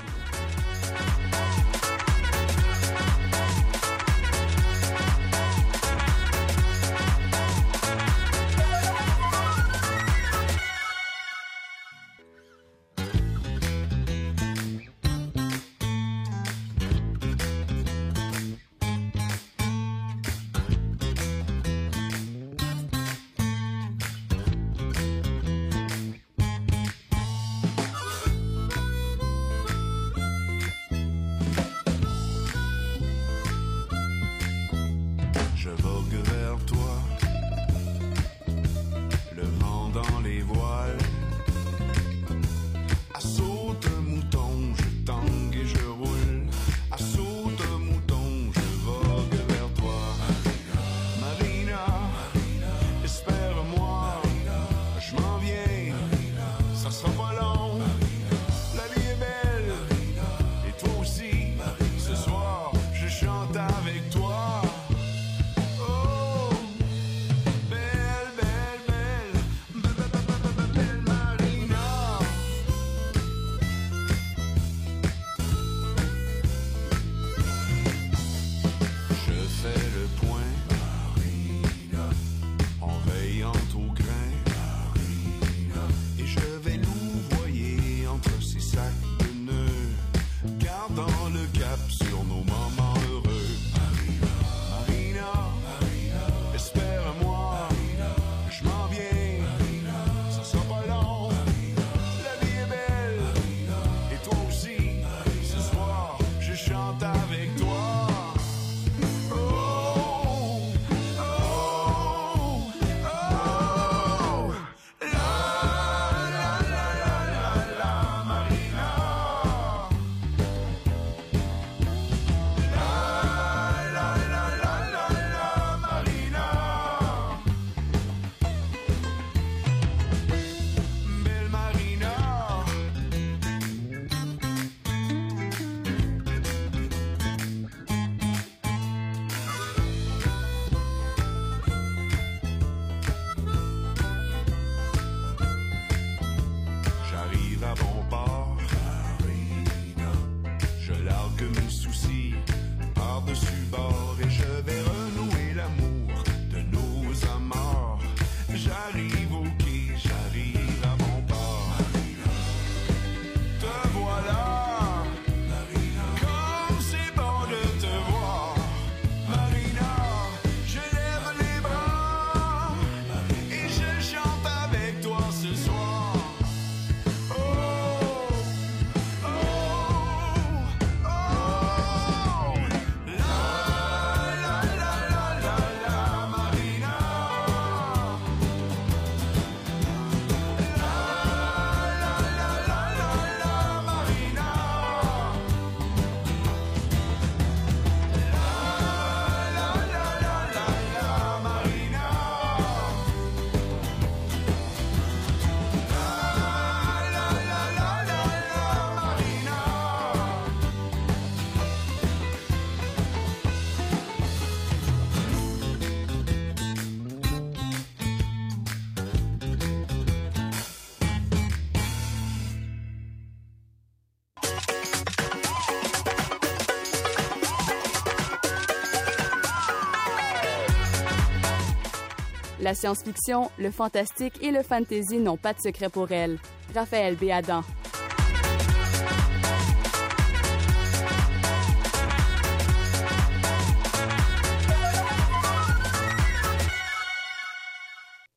[232.68, 236.36] La science-fiction, le fantastique et le fantasy n'ont pas de secret pour elle.
[236.74, 237.62] Raphaël Béadan.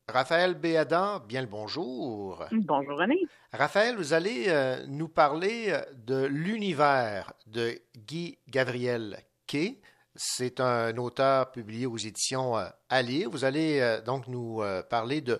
[0.07, 2.45] Raphaël Béadan, bien le bonjour.
[2.53, 3.17] Bonjour René.
[3.51, 9.81] Raphaël, vous allez euh, nous parler euh, de l'univers de Guy Gabriel Kay.
[10.15, 13.29] C'est un auteur publié aux éditions euh, à lire.
[13.29, 15.39] Vous allez euh, donc nous euh, parler de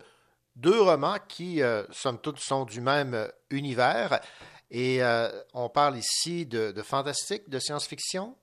[0.55, 4.19] deux romans qui, euh, somme toute, sont du même euh, univers.
[4.69, 8.37] Et euh, on parle ici de, fantastique, de science-fiction?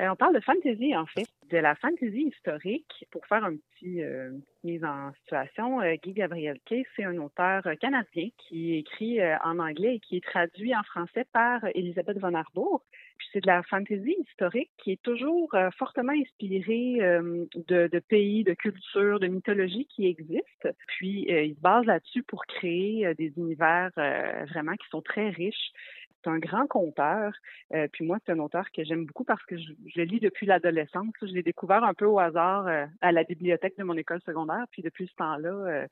[0.00, 3.06] Euh, on parle de fantasy, en fait, de la fantasy historique.
[3.10, 4.30] Pour faire un petit euh,
[4.62, 9.36] mise en situation, euh, Guy Gabriel Kay, c'est un auteur euh, canadien qui écrit euh,
[9.44, 12.82] en anglais et qui est traduit en français par Elisabeth von Arbour.
[13.20, 17.00] Puis c'est de la fantasy historique qui est toujours euh, fortement inspirée
[17.66, 20.70] de, pays, de cultures, de mythologies qui existent.
[20.86, 23.90] Puis euh, il se base là-dessus pour créer euh, des univers
[24.48, 25.70] vraiment qui sont très riches.
[26.22, 27.32] C'est un grand conteur.
[27.74, 30.20] Euh, puis moi, c'est un auteur que j'aime beaucoup parce que je, je le lis
[30.20, 31.12] depuis l'adolescence.
[31.22, 34.64] Je l'ai découvert un peu au hasard euh, à la bibliothèque de mon école secondaire.
[34.70, 35.86] Puis depuis ce temps-là, euh,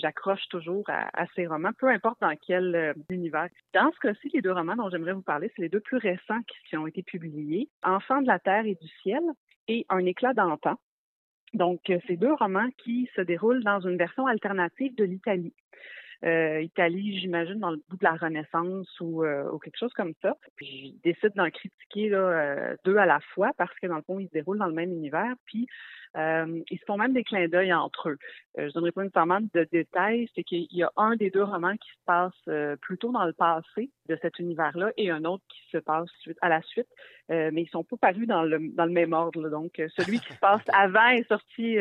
[0.00, 3.48] j'accroche toujours à, ces romans, peu importe dans quel univers.
[3.72, 6.40] Dans ce cas-ci, les deux romans dont j'aimerais vous parler, c'est les deux plus récents
[6.68, 7.68] qui, ont été publiés.
[7.82, 9.22] Enfants de la terre et du ciel
[9.68, 10.78] et Un éclat d'antan.
[11.52, 15.54] Donc, ces deux romans qui se déroulent dans une version alternative de l'Italie.
[16.24, 20.14] Euh, Italie, j'imagine, dans le bout de la Renaissance ou, euh, ou quelque chose comme
[20.22, 20.36] ça.
[20.56, 24.02] Puis je décide d'en critiquer là, euh, deux à la fois parce que dans le
[24.02, 25.34] fond, ils se déroulent dans le même univers.
[25.44, 25.66] Puis
[26.16, 28.18] euh, ils se font même des clins d'œil entre eux.
[28.58, 31.76] Euh, je donnerai pas nécessairement de détails, c'est qu'il y a un des deux romans
[31.76, 35.60] qui se passe euh, plutôt dans le passé de cet univers-là et un autre qui
[35.72, 36.88] se passe suite- à la suite,
[37.30, 39.40] euh, mais ils sont pas parus dans le dans le même ordre.
[39.42, 39.48] là.
[39.48, 41.74] Donc celui qui se passe avant est sorti,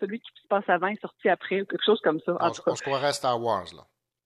[0.00, 2.32] celui qui se passe avant est sorti après, ou quelque chose comme ça.
[2.40, 2.72] En On, tout cas.
[2.72, 3.82] on se croirait à Star Wars, là.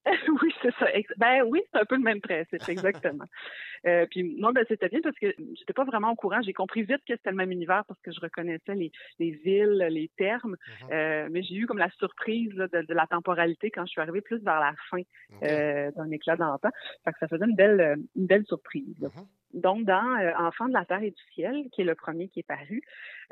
[0.43, 0.87] oui, c'est ça.
[1.18, 3.24] Ben oui, c'est un peu le même principe, exactement.
[3.87, 6.41] Euh, puis moi, ben, c'était bien parce que j'étais pas vraiment au courant.
[6.43, 9.87] J'ai compris vite que c'était le même univers parce que je reconnaissais les, les villes,
[9.91, 10.57] les termes.
[10.91, 14.01] Euh, mais j'ai eu comme la surprise là, de, de la temporalité quand je suis
[14.01, 15.03] arrivée plus vers la fin
[15.43, 16.70] euh, d'un éclat d'antan.
[17.05, 18.97] Fait que ça faisait une belle, une belle surprise.
[19.01, 19.09] là.
[19.55, 22.41] Donc, dans euh, Enfants de la Terre et du Ciel, qui est le premier qui
[22.41, 22.83] est paru,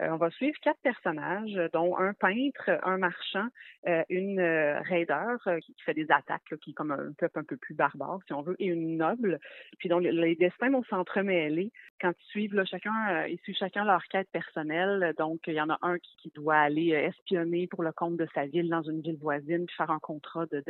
[0.00, 3.46] euh, on va suivre quatre personnages, dont un peintre, un marchand,
[3.86, 7.12] euh, une euh, raideur euh, qui qui fait des attaques, là, qui est comme un
[7.18, 9.38] peuple un peu plus barbare, si on veut, et une noble.
[9.78, 13.84] Puis donc, les destins vont s'entremêler quand ils suivent là, chacun, euh, ils suivent chacun
[13.84, 15.14] leur quête personnelle.
[15.18, 18.26] Donc, il y en a un qui, doit aller euh, espionner pour le compte de
[18.34, 20.62] sa ville dans une ville voisine, puis faire un contrat de,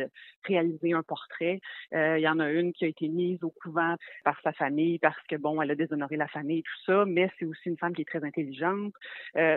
[0.45, 1.61] réaliser un portrait.
[1.95, 4.99] Euh, il y en a une qui a été mise au couvent par sa famille
[4.99, 7.79] parce que bon, elle a déshonoré la famille et tout ça, mais c'est aussi une
[7.79, 8.93] femme qui est très intelligente.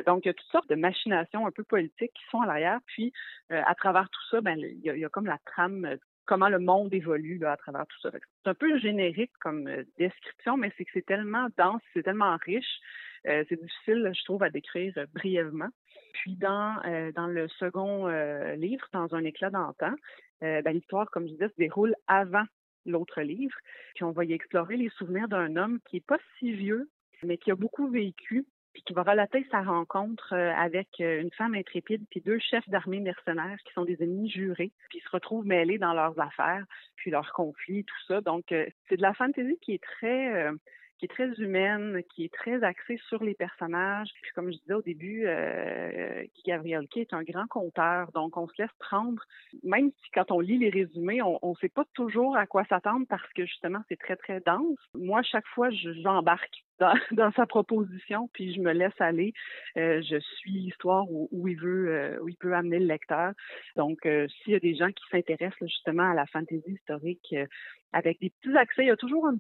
[0.05, 2.79] Donc, il y a toutes sortes de machinations un peu politiques qui sont à l'arrière.
[2.87, 3.11] Puis,
[3.49, 5.97] à travers tout ça, ben, il y, a, comme la trame,
[6.29, 8.11] comment le monde évolue à travers tout ça.
[8.11, 12.37] C'est un peu générique comme euh, description, mais c'est que c'est tellement dense, c'est tellement
[12.45, 12.79] riche.
[13.27, 15.69] euh, c'est difficile, je trouve, à décrire euh, brièvement.
[16.13, 16.75] Puis dans,
[17.15, 18.07] dans le second
[18.55, 19.93] livre, dans un éclat d'antan,
[20.41, 22.43] ben, l'histoire, comme je disais, se déroule avant
[22.85, 23.55] l'autre livre.
[23.93, 26.89] Puis on va y explorer les souvenirs d'un homme qui est pas si vieux,
[27.23, 31.31] mais qui a beaucoup vécu, puis qui va relater sa rencontre euh, avec euh, une
[31.31, 35.45] femme intrépide, puis deux chefs d'armée mercenaires qui sont des ennemis jurés, puis se retrouvent
[35.45, 36.65] mêlés dans leurs affaires,
[36.95, 38.21] puis leurs conflits, tout ça.
[38.21, 40.51] Donc, euh, c'est de la fantasy qui est très...
[40.99, 44.09] qui est très humaine, qui est très axée sur les personnages.
[44.21, 48.47] Puis comme je disais au début, euh, Gabriel Kay est un grand conteur, donc on
[48.47, 49.23] se laisse prendre,
[49.63, 53.05] même si quand on lit les résumés, on ne sait pas toujours à quoi s'attendre
[53.09, 54.77] parce que justement c'est très très dense.
[54.93, 56.93] Moi, chaque fois, je- j'embarque dans,
[57.35, 59.33] sa proposition, puis je me laisse aller.
[59.77, 63.33] Euh, je suis l'histoire où, il veut euh, où il peut amener le lecteur.
[63.75, 67.35] Donc, euh, s'il y a des gens qui s'intéressent justement à la fantaisie historique
[67.93, 69.37] avec des petits accès, il y a toujours un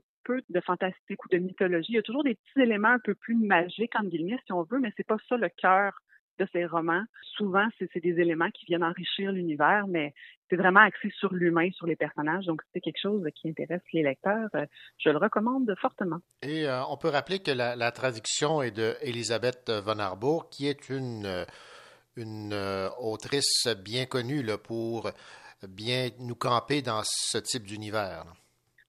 [0.49, 1.93] de fantastique ou de mythologie.
[1.93, 4.63] Il y a toujours des petits éléments un peu plus magiques, entre guillemets, si on
[4.63, 5.93] veut, mais c'est pas ça le cœur
[6.39, 7.03] de ces romans.
[7.35, 10.13] Souvent, c'est des éléments qui viennent enrichir l'univers, mais
[10.49, 12.45] c'est vraiment axé sur l'humain, sur les personnages.
[12.45, 14.65] Donc, c'est quelque chose qui intéresse les lecteurs, euh,
[14.97, 16.19] je le recommande fortement.
[16.41, 20.89] Et euh, on peut rappeler que la, traduction est de Elisabeth von Arbour, qui est
[20.89, 21.45] une, euh,
[22.15, 22.53] une
[22.99, 25.11] autrice bien connue pour
[25.67, 28.23] bien nous camper dans ce type d'univers.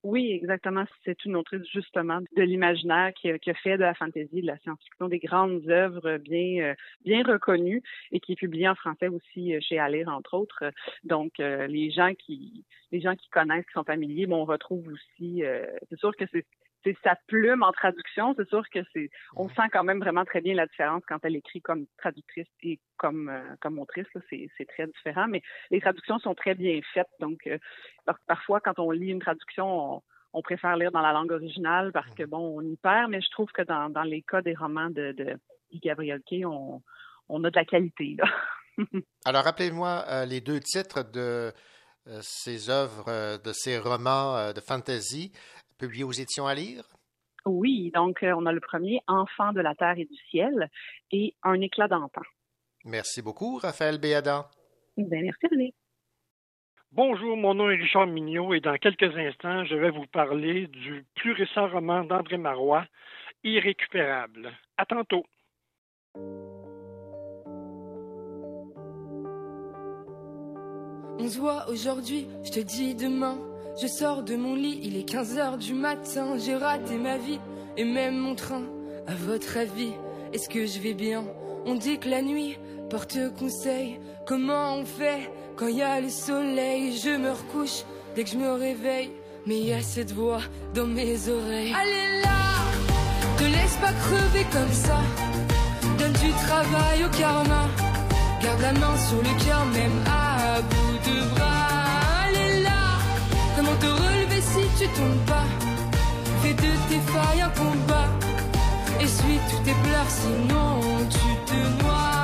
[0.02, 0.84] Oui, exactement.
[1.04, 4.56] C'est une autrice justement de l'imaginaire qui, qui a fait de la fantaisie, de la
[4.58, 6.74] science-fiction, des grandes œuvres bien euh,
[7.04, 10.64] bien reconnues et qui est publiée en français aussi euh, chez Alire entre autres.
[11.04, 14.88] Donc euh, les gens qui les gens qui connaissent, qui sont familiers, bon, on retrouve
[14.88, 15.42] aussi.
[15.88, 16.44] c'est sûr que c'est
[16.84, 20.40] c'est sa plume en traduction, c'est sûr que c'est, on sent quand même vraiment très
[20.40, 24.06] bien la différence quand elle écrit comme traductrice et comme euh, comme autrice.
[24.30, 27.10] C'est très différent, mais les traductions sont très bien faites.
[27.20, 27.58] Donc euh,
[28.06, 30.02] par- parfois quand on lit une traduction,
[30.32, 33.10] on, préfère lire dans la langue originale parce que bon, on y perd.
[33.10, 35.36] Mais je trouve que dans dans les cas des romans de de
[35.82, 36.82] Gabriel Kay, on
[37.28, 38.26] a de la qualité là.
[39.26, 41.52] Alors, rappelez-moi euh, les deux titres de
[42.22, 45.32] ces œuvres, de ces romans de fantasy
[45.80, 46.84] publiés aux éditions à lire?
[47.46, 50.70] Oui, donc euh, on a le premier, Enfant de la terre et du ciel,
[51.10, 52.22] et Un éclat d'antan.
[52.84, 54.44] Merci beaucoup, Raphaël Béadan.
[54.96, 55.74] Ben, merci René.
[56.92, 61.04] Bonjour, mon nom est Richard Mignot et dans quelques instants, je vais vous parler du
[61.14, 62.84] plus récent roman d'André Marois,
[63.44, 64.50] Irrécupérable.
[64.76, 65.24] À tantôt.
[71.18, 73.49] On se voit aujourd'hui, je te dis demain.
[73.80, 76.36] Je sors de mon lit, il est 15 heures du matin.
[76.36, 77.40] J'ai raté ma vie
[77.78, 78.62] et même mon train.
[79.06, 79.92] À votre avis,
[80.34, 81.24] est-ce que je vais bien?
[81.64, 82.58] On dit que la nuit
[82.90, 83.98] porte conseil.
[84.26, 86.94] Comment on fait quand il y a le soleil?
[86.98, 89.12] Je me recouche dès que je me réveille.
[89.46, 90.42] Mais il y a cette voix
[90.74, 91.74] dans mes oreilles.
[91.74, 92.38] Allez là,
[93.38, 94.98] te laisse pas crever comme ça.
[95.98, 97.66] Donne du travail au karma.
[98.42, 101.49] Garde la main sur le cœur, même à bout de bras.
[104.96, 105.46] Tombes pas
[106.42, 108.08] Fais de tes failles un combat.
[109.00, 112.20] Essuie tous tes pleurs, sinon tu te noies.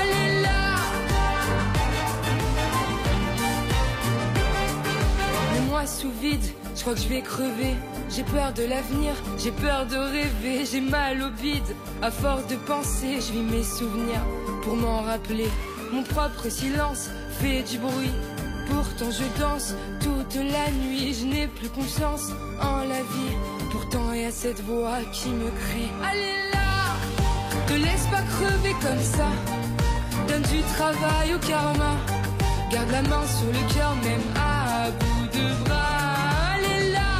[0.00, 0.58] Allez là, là.
[5.54, 6.44] Mets-moi sous vide,
[6.74, 7.74] je crois que je vais crever.
[8.10, 11.74] J'ai peur de l'avenir, j'ai peur de rêver, j'ai mal au bide.
[12.02, 14.20] À force de penser, je vis mes souvenirs
[14.62, 15.48] pour m'en rappeler.
[15.92, 18.10] Mon propre silence fait du bruit.
[18.66, 22.30] Pourtant je danse toute la nuit, je n'ai plus confiance
[22.60, 23.36] en la vie.
[23.70, 25.90] Pourtant il y a cette voix qui me crie.
[26.02, 26.96] Allez là,
[27.66, 29.28] te laisse pas crever comme ça.
[30.28, 31.96] Donne du travail au karma.
[32.70, 36.54] Garde la main sur le cœur, même à bout de bras.
[36.54, 37.12] Allez là,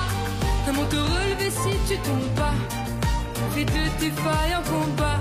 [0.64, 2.54] comment te relever si tu tombes pas
[3.50, 5.18] Fais de tes failles un combat.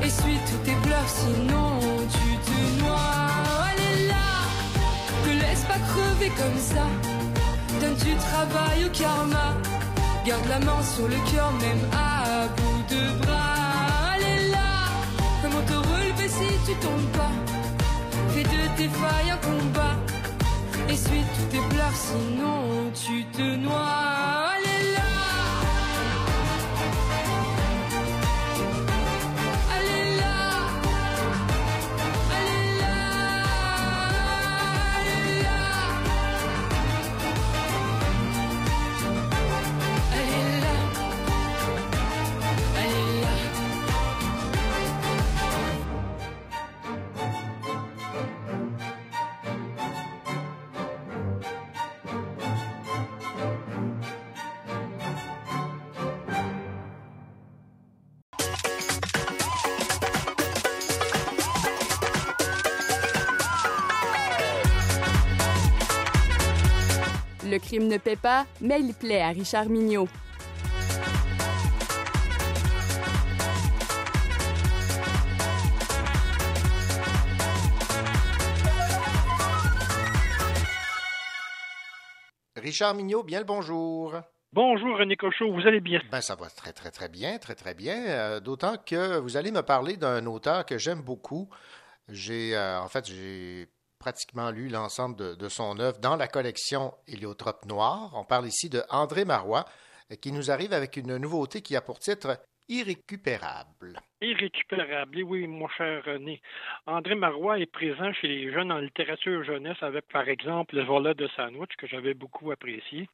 [0.00, 1.78] Essuie tous tes pleurs, sinon
[2.12, 3.68] tu te noies.
[3.68, 4.28] Allez là,
[5.24, 6.86] te laisse pas crever comme ça.
[7.80, 9.54] Donne du travail au karma.
[10.24, 14.14] Garde la main sur le cœur, même à bout de bras.
[14.14, 14.72] Allez là,
[15.42, 17.34] comment te relever si tu tombes pas?
[18.28, 19.96] Fais de tes failles un combat.
[20.88, 24.51] Essuie tous tes pleurs, sinon tu te noies.
[67.92, 70.08] Ne paie pas, mais il plaît à Richard Mignot.
[82.56, 84.14] Richard Mignot, bien le bonjour.
[84.52, 86.00] Bonjour René Cochot, vous allez bien?
[86.10, 87.96] Ben, ça va très, très, très bien, très, très bien.
[88.06, 91.48] Euh, D'autant que vous allez me parler d'un auteur que j'aime beaucoup.
[92.08, 93.68] J'ai, euh, en fait, j'ai
[94.02, 98.10] pratiquement lu l'ensemble de, de son œuvre dans la collection Héliotrope Noir.
[98.14, 99.64] On parle ici de André Marois,
[100.10, 102.36] euh, qui nous arrive avec une nouveauté qui a pour titre
[102.68, 104.00] Irrécupérable.
[104.20, 105.20] Irrécupérable.
[105.20, 106.40] Et oui, mon cher René.
[106.86, 111.14] André Marois est présent chez les jeunes en littérature jeunesse avec, par exemple, Le volet
[111.14, 113.08] de sandwich, que j'avais beaucoup apprécié.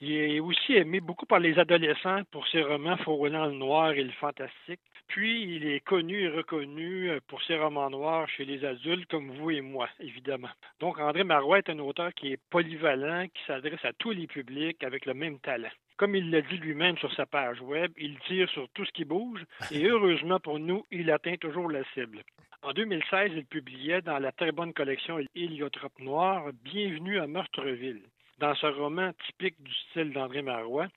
[0.00, 4.02] Il est aussi aimé beaucoup par les adolescents pour ses romans frôlant le noir et
[4.02, 4.80] le fantastique.
[5.08, 9.30] Puis, il est connu et reconnu euh, pour ses romans noirs chez les adultes comme
[9.30, 10.50] vous et moi, évidemment.
[10.80, 14.82] Donc, André Marois est un auteur qui est polyvalent, qui s'adresse à tous les publics
[14.82, 15.70] avec le même talent.
[15.96, 19.04] Comme il l'a dit lui-même sur sa page web, il tire sur tout ce qui
[19.04, 22.22] bouge et heureusement pour nous, il atteint toujours la cible.
[22.62, 28.02] En 2016, il publiait dans la très bonne collection Héliotrope Noir Bienvenue à Meurtreville.
[28.38, 30.88] Dans ce roman typique du style d'André Marois,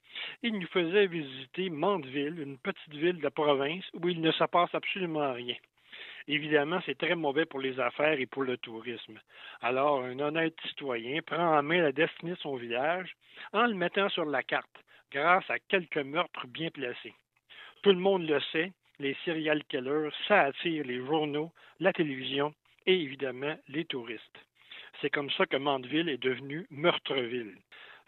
[0.43, 4.75] il nous faisait visiter Mandeville, une petite ville de province où il ne se passe
[4.75, 5.55] absolument rien.
[6.27, 9.17] Évidemment, c'est très mauvais pour les affaires et pour le tourisme.
[9.61, 13.15] Alors, un honnête citoyen prend en main la destinée de son village
[13.53, 17.13] en le mettant sur la carte, grâce à quelques meurtres bien placés.
[17.83, 22.53] Tout le monde le sait, les serial killers, ça attire les journaux, la télévision
[22.85, 24.49] et évidemment les touristes.
[25.02, 27.56] C'est comme ça que Mandeville est devenu Meurtreville.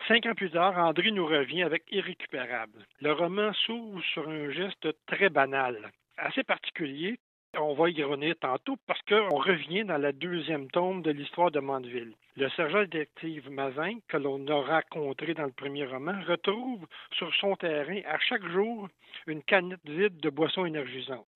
[0.08, 2.86] Cinq ans plus tard, André nous revient avec Irrécupérable.
[3.02, 7.18] Le roman s'ouvre sur un geste très banal, assez particulier.
[7.58, 12.14] On va y tantôt parce qu'on revient dans la deuxième tombe de l'histoire de Mandeville.
[12.36, 17.56] Le sergent détective Mazin, que l'on a rencontré dans le premier roman, retrouve sur son
[17.56, 18.90] terrain à chaque jour
[19.28, 21.28] une canette vide de boissons énergisantes.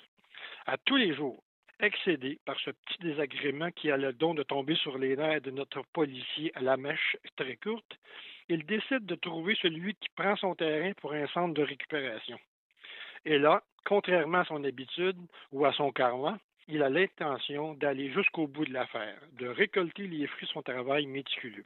[0.65, 1.43] À tous les jours,
[1.79, 5.51] excédé par ce petit désagrément qui a le don de tomber sur les nerfs de
[5.51, 7.97] notre policier à la mèche très courte,
[8.49, 12.39] il décide de trouver celui qui prend son terrain pour un centre de récupération.
[13.25, 15.17] Et là, contrairement à son habitude
[15.51, 20.27] ou à son karma, il a l'intention d'aller jusqu'au bout de l'affaire, de récolter les
[20.27, 21.63] fruits de son travail méticuleux.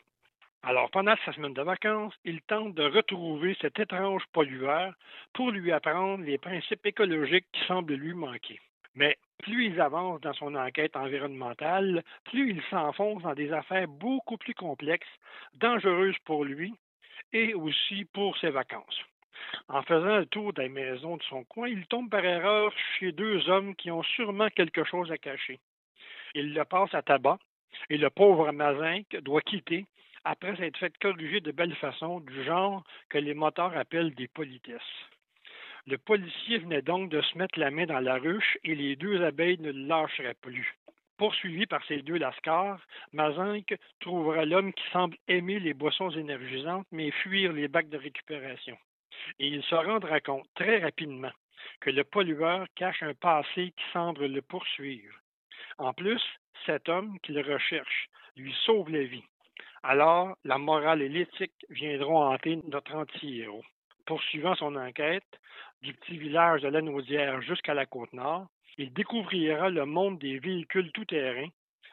[0.62, 4.94] Alors, pendant sa semaine de vacances, il tente de retrouver cet étrange pollueur
[5.34, 8.60] pour lui apprendre les principes écologiques qui semblent lui manquer.
[8.94, 14.38] Mais plus il avance dans son enquête environnementale, plus il s'enfonce dans des affaires beaucoup
[14.38, 15.08] plus complexes,
[15.56, 16.74] dangereuses pour lui
[17.34, 19.00] et aussi pour ses vacances.
[19.68, 23.50] En faisant le tour des maisons de son coin, il tombe par erreur chez deux
[23.50, 25.60] hommes qui ont sûrement quelque chose à cacher.
[26.36, 27.40] Il le passe à tabac
[27.90, 29.86] et le pauvre Mazinque doit quitter
[30.24, 34.82] après s'être fait corriger de belle façon du genre que les moteurs appellent des politesses.
[35.90, 39.24] Le policier venait donc de se mettre la main dans la ruche et les deux
[39.24, 40.78] abeilles ne lâcheraient plus.
[41.18, 42.80] Poursuivi par ces deux lascars,
[43.12, 48.78] Mazinque trouvera l'homme qui semble aimer les boissons énergisantes mais fuir les bacs de récupération.
[49.40, 51.32] Et il se rendra compte très rapidement
[51.82, 55.16] que le pollueur cache un passé qui semble le poursuivre.
[55.80, 56.22] En plus,
[56.68, 59.26] cet homme qu'il recherche lui sauve la vie.
[59.82, 63.66] Alors, la morale et l'éthique viendront hanter notre anti-héros.
[64.10, 65.40] Poursuivant son enquête,
[65.84, 68.48] du petit village de Lanaudière jusqu'à la Côte-Nord,
[68.80, 71.48] il découvrira le monde des véhicules tout-terrain,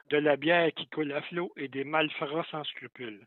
[0.09, 3.27] de la bière qui coule à flot et des malfrats sans scrupules.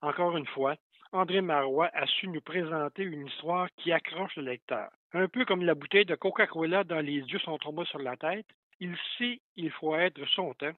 [0.00, 0.76] Encore une fois,
[1.12, 4.88] André Marois a su nous présenter une histoire qui accroche le lecteur.
[5.12, 8.46] Un peu comme la bouteille de Coca-Cola dans les yeux sont tombés sur la tête,
[8.80, 10.72] il sait il faut être son temps.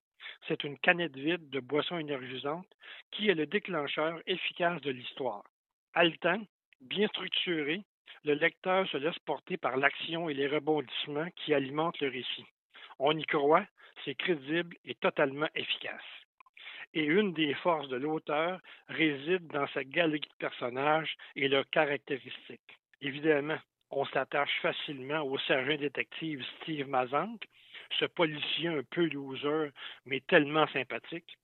[0.48, 2.66] C'est une canette vide de boisson énergisante
[3.12, 5.44] qui est le déclencheur efficace de l'histoire.
[5.94, 6.42] Haletant,
[6.80, 7.82] bien structuré,
[8.24, 12.46] le lecteur se laisse porter par l'action et les rebondissements qui alimentent le récit.
[12.98, 13.66] On y croit,
[14.04, 16.02] c'est crédible et totalement efficace.
[16.94, 22.78] Et une des forces de l'auteur réside dans sa galerie de personnages et leurs caractéristiques.
[23.00, 23.58] Évidemment,
[23.90, 27.46] on s'attache facilement au sergent détective Steve Mazank,
[27.98, 29.70] ce policier un peu loser,
[30.06, 31.38] mais tellement sympathique.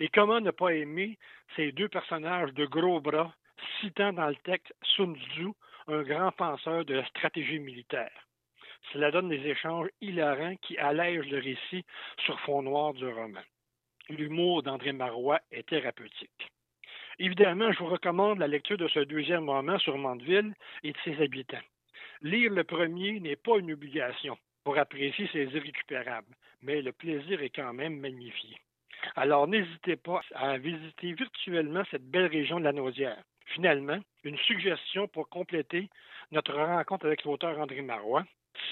[0.00, 1.18] Et comment ne pas aimer
[1.56, 3.34] ces deux personnages de gros bras
[3.80, 5.48] citant dans le texte Sun Tzu,
[5.86, 8.12] un grand penseur de la stratégie militaire.
[8.92, 11.84] Cela donne des échanges hilarants qui allègent le récit
[12.24, 13.42] sur fond noir du roman.
[14.08, 16.50] L'humour d'André Marois est thérapeutique.
[17.18, 21.20] Évidemment, je vous recommande la lecture de ce deuxième roman sur Mandeville et de ses
[21.20, 21.58] habitants.
[22.22, 27.50] Lire le premier n'est pas une obligation pour apprécier ses irrécupérables, mais le plaisir est
[27.50, 28.56] quand même magnifié.
[29.16, 33.22] Alors n'hésitez pas à visiter virtuellement cette belle région de la Naudière.
[33.54, 35.88] Finalement, une suggestion pour compléter
[36.32, 38.24] notre rencontre avec l'auteur André Marois.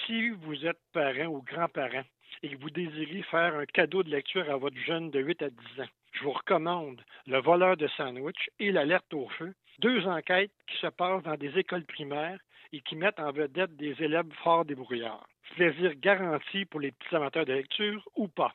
[0.04, 2.04] Si vous êtes parent ou grand-parent
[2.42, 5.50] et que vous désirez faire un cadeau de lecture à votre jeune de 8 à
[5.50, 10.52] 10 ans, je vous recommande Le voleur de sandwich et L'alerte au feu, deux enquêtes
[10.66, 12.38] qui se passent dans des écoles primaires
[12.72, 15.26] et qui mettent en vedette des élèves forts débrouillards.
[15.54, 18.54] Plaisir garanti pour les petits amateurs de lecture ou pas.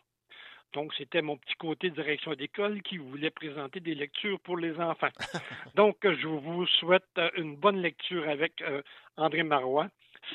[0.73, 5.09] Donc, c'était mon petit côté direction d'école qui voulait présenter des lectures pour les enfants.
[5.75, 8.81] Donc, je vous souhaite euh, une bonne lecture avec euh,
[9.17, 9.89] André Marois.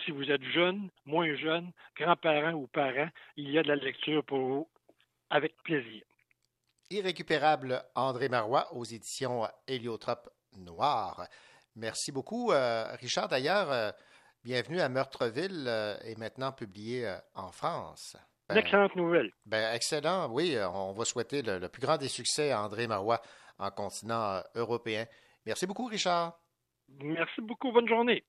[0.04, 4.24] Si vous êtes jeune, moins jeune, grands-parents ou parents, il y a de la lecture
[4.24, 4.68] pour vous
[5.30, 6.02] avec plaisir.
[6.90, 10.28] Irrécupérable André Marois aux éditions Héliotrope
[10.58, 11.26] Noir.
[11.76, 13.28] Merci beaucoup, euh, Richard.
[13.28, 13.94] D'ailleurs,
[14.44, 18.16] bienvenue à Meurtreville et maintenant publié en France.
[18.50, 19.32] Une excellente nouvelle.
[19.44, 20.56] Ben, excellent, oui.
[20.72, 23.20] On va souhaiter le, le, plus grand des succès à André Marois
[23.58, 25.06] en continent européen.
[25.44, 26.38] Merci beaucoup, Richard.
[27.00, 27.72] Merci beaucoup.
[27.72, 28.24] Bonne journée.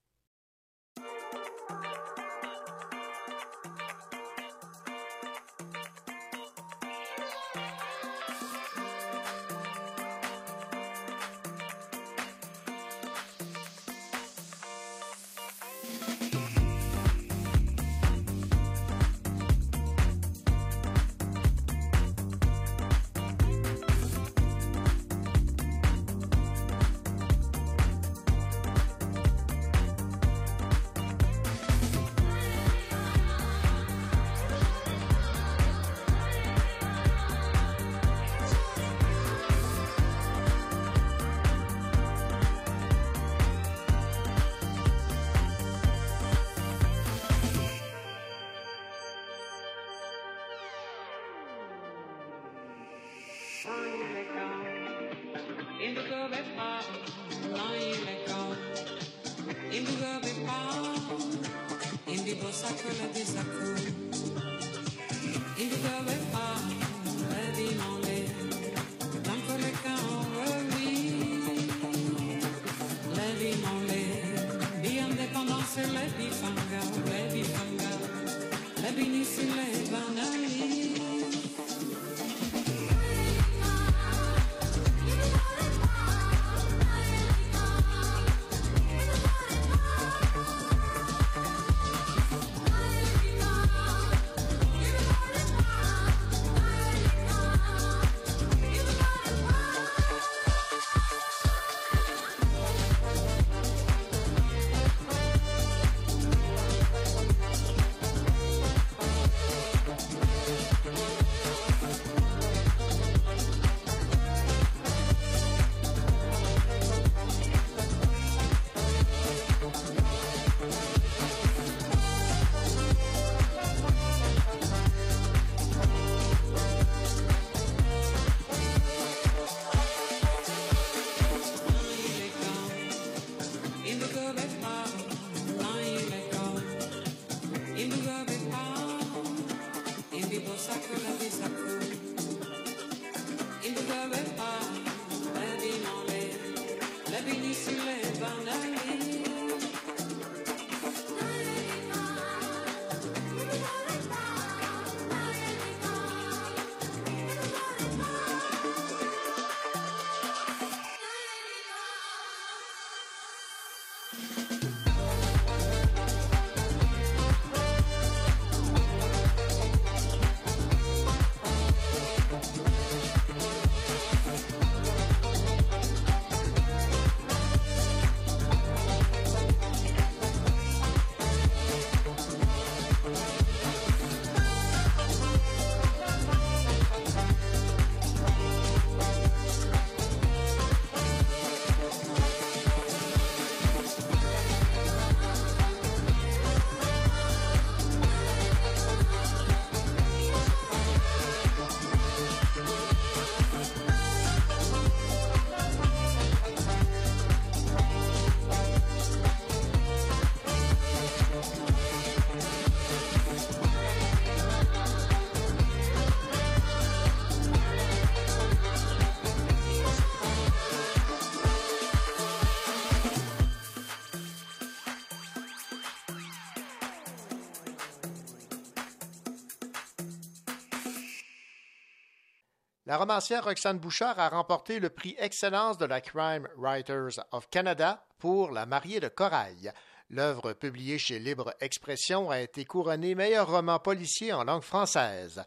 [232.97, 238.03] La romancière Roxane Bouchard a remporté le prix Excellence de la Crime Writers of Canada
[238.17, 239.71] pour La mariée de corail.
[240.09, 245.43] L'œuvre publiée chez Libre Expression a été couronnée meilleur roman policier en langue française.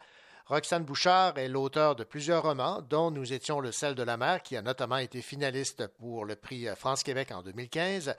[0.47, 4.43] Roxane Bouchard est l'auteur de plusieurs romans, dont Nous étions le sel de la mer,
[4.43, 8.15] qui a notamment été finaliste pour le prix France-Québec en 2015.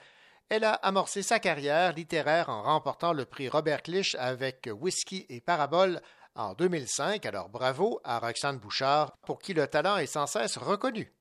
[0.50, 5.40] Elle a amorcé sa carrière littéraire en remportant le prix Robert Clich avec Whisky et
[5.40, 6.02] Parabole
[6.36, 11.14] en 2005, alors bravo à Roxane Bouchard, pour qui le talent est sans cesse reconnu.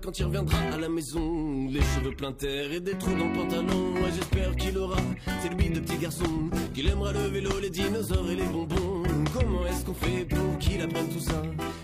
[0.00, 1.68] Quand il reviendra à la maison.
[1.70, 3.94] Les cheveux plein terre et des trous dans le pantalon.
[3.94, 4.96] Ouais, j'espère qu'il aura
[5.42, 6.50] c'est lui de petit garçon.
[6.74, 9.02] Qu'il aimera le vélo, les dinosaures et les bonbons.
[9.32, 11.42] Comment est-ce qu'on fait pour qu'il apprenne tout ça?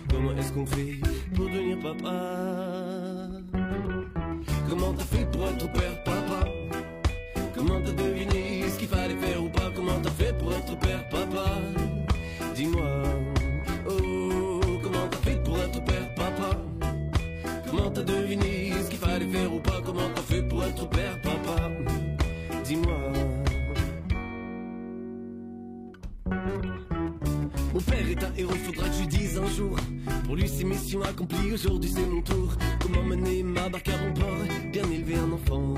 [0.09, 0.99] Comment est-ce qu'on fait
[1.35, 3.27] pour devenir papa?
[4.69, 6.47] Comment t'as fait pour être père, papa?
[7.55, 9.71] Comment t'as deviné ce qu'il fallait faire ou pas?
[9.75, 11.57] Comment t'as fait pour être père, papa?
[12.55, 12.83] Dis-moi,
[28.69, 29.77] faudra que je lui dise un jour.
[30.25, 32.53] Pour lui, c'est mission accomplie, aujourd'hui c'est mon tour.
[32.79, 34.21] Comment mener ma barque à bon
[34.71, 35.73] bien élever un enfant.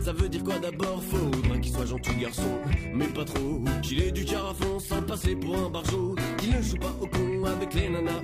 [0.00, 1.02] Ça veut dire quoi d'abord?
[1.02, 2.58] Faudra qu'il soit gentil garçon,
[2.94, 3.60] mais pas trop.
[3.82, 6.14] Qu'il ait du carafon sans passer pour un barjot.
[6.38, 8.22] Qu'il ne joue pas au con avec les nanas.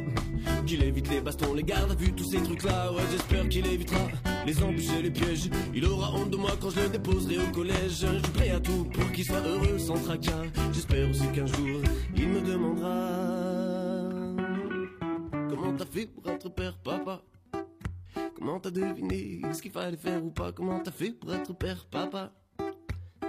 [0.67, 2.93] Qu'il évite les bastons, les gardes à vue, tous ces trucs-là.
[2.93, 4.09] Ouais, j'espère qu'il évitera
[4.47, 5.51] les embûches et les pièges.
[5.75, 8.07] Il aura honte de moi quand je le déposerai au collège.
[8.07, 10.45] Je suis à tout pour qu'il soit heureux sans tracas.
[10.73, 11.81] J'espère aussi qu'un jour,
[12.17, 13.52] il me demandera
[15.63, 17.23] Comment t'as fait pour être père, papa?
[18.35, 20.51] Comment t'as deviné ce qu'il fallait faire ou pas?
[20.51, 22.33] Comment t'as fait pour être père, papa?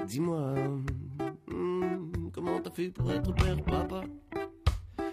[0.08, 0.56] Dis-moi,
[1.48, 4.02] hmm, comment t'as fait pour être père, papa?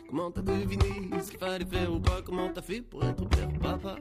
[0.08, 2.22] Comment t'as deviné ce qu'il fallait faire ou pas?
[2.24, 3.96] Comment t'as fait pour être père, papa?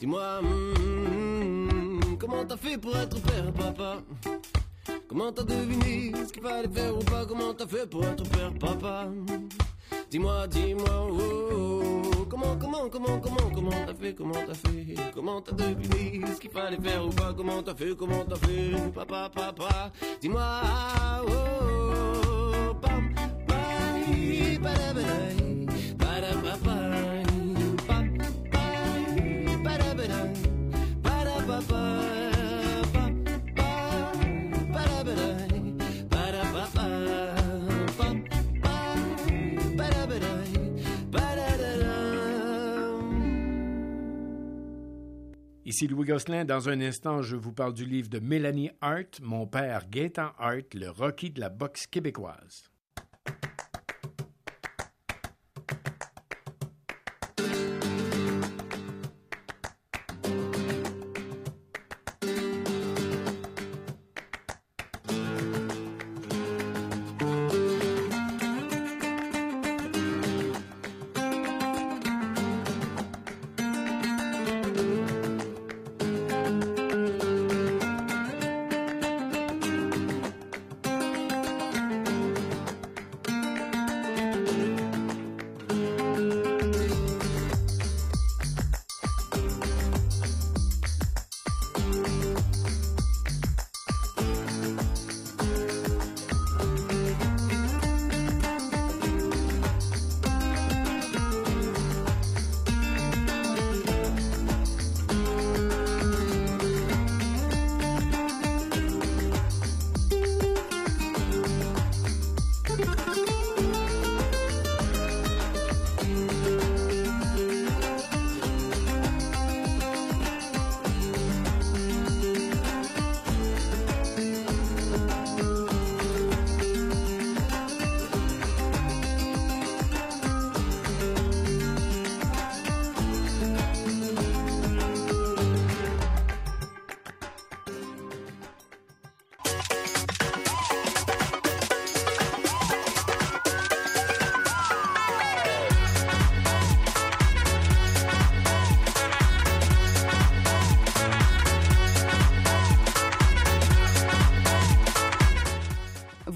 [0.00, 4.02] Dis-moi, hmm, comment t'as fait pour être père, papa?
[5.06, 7.24] Comment t'as deviné ce qu'il fallait faire ou pas?
[7.24, 9.06] Comment t'as fait pour être père, papa?
[10.10, 12.26] Dis-moi, dis-moi, oh, oh, oh.
[12.28, 16.50] comment, comment, comment, comment, comment t'as fait, comment t'as fait Comment t'as deviné ce qu'il
[16.50, 20.42] fallait faire ou pas Comment t'as fait, comment t'as fait Papa, papa, dis-moi,
[21.22, 23.14] oh, oh, oh, pam,
[23.46, 25.39] bye, badabadai, badabapai,
[45.70, 46.44] Ici Louis Gosselin.
[46.44, 50.74] Dans un instant, je vous parle du livre de Mélanie Hart, Mon père Gaétan Hart,
[50.74, 52.69] le Rocky de la boxe québécoise.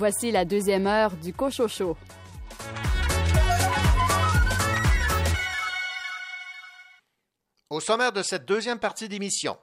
[0.07, 1.97] Voici la deuxième heure du Cochocho.
[7.71, 9.57] Au sommaire de cette deuxième partie d'émission,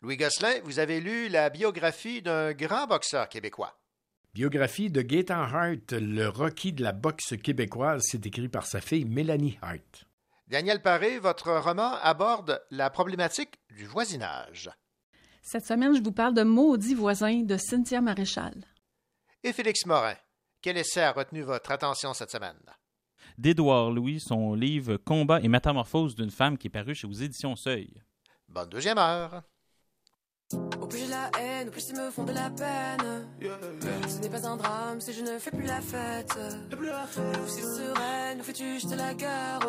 [0.00, 3.80] Louis Gosselin, vous avez lu la biographie d'un grand boxeur québécois.
[4.32, 9.06] Biographie de Gaétan Hart, le Rocky de la boxe québécoise, c'est écrit par sa fille
[9.06, 10.04] Mélanie Hart.
[10.46, 14.70] Daniel Paré, votre roman aborde la problématique du voisinage.
[15.42, 18.54] Cette semaine, je vous parle de Maudit voisin de Cynthia Maréchal.
[19.42, 20.16] Et Félix Morin,
[20.60, 22.60] quel essai a retenu votre attention cette semaine?
[23.38, 27.56] d'Édouard Louis, son livre Combat et métamorphose d'une femme qui est paru chez aux éditions
[27.56, 28.02] Seuil.
[28.48, 29.42] Bonne deuxième heure.
[30.52, 33.28] Au plus j'ai la haine, au plus ils me font de la peine.
[34.08, 36.38] Ce n'est pas un drame si je ne fais plus la fête.
[36.72, 39.60] Ou si sereine, ou fais-tu jeter la guerre?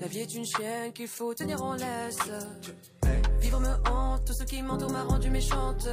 [0.00, 2.18] La vie est une chienne qu'il faut tenir en laisse.
[3.40, 5.88] Vivre me hante, tout ce qui m'entoure m'a rendu méchante.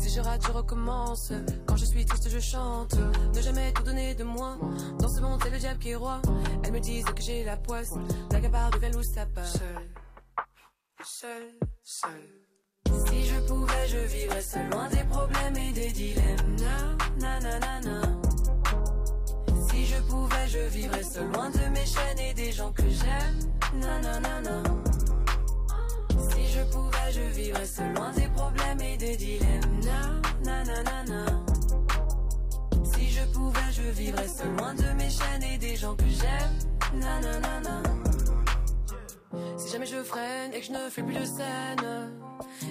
[0.00, 1.32] Si je rate, je recommence.
[1.66, 2.94] Quand je suis triste, je chante.
[3.34, 4.56] Ne jamais tout donner de moi.
[4.98, 6.20] Dans ce monde, c'est le diable qui est roi.
[6.62, 7.94] Elles me disent que j'ai la poisse.
[8.30, 9.46] La gabarre de où ça part.
[9.46, 9.90] Seul,
[11.02, 11.42] seul,
[11.82, 12.46] seul.
[13.08, 16.56] Si je pouvais, je vivrais seul, loin des problèmes et des dilemmes.
[16.58, 18.02] Na, na, na, na, na.
[19.68, 23.80] Si je pouvais, je vivrais seul, loin de mes chaînes et des gens que j'aime.
[23.80, 24.85] Na, na, na, na.
[26.56, 29.80] Si je pouvais, je vivrais seul, loin des problèmes et des dilemmes.
[30.42, 31.26] Na, na, na, na.
[32.82, 36.98] Si je pouvais, je vivrais seul, loin de mes chaînes et des gens que j'aime.
[36.98, 38.05] Na, na, na, na.
[39.56, 42.12] Si jamais je freine et que je ne fais plus de scène,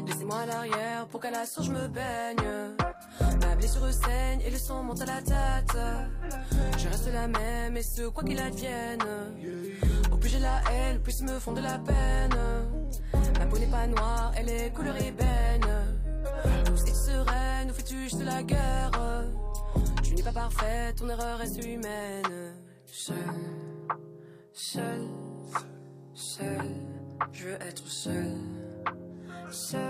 [0.06, 2.76] laissez-moi à l'arrière pour qu'à la source je me baigne.
[3.42, 5.78] Ma blessure saigne et le sang monte à la tête.
[6.78, 9.04] Je reste la même et ce quoi qu'il advienne.
[10.12, 12.36] Au plus j'ai la haine, plus ils me font de la peine.
[13.40, 15.68] Ma peau n'est pas noire, elle est couleur ébène.
[16.66, 18.92] Tous est sereine, où fais-tu juste la guerre?
[20.04, 22.54] Tu n'es pas parfaite, ton erreur reste humaine.
[22.86, 23.16] Seul,
[24.54, 25.02] seul,
[26.16, 26.62] seul,
[27.34, 28.32] je veux être seul.
[29.52, 29.82] Seul.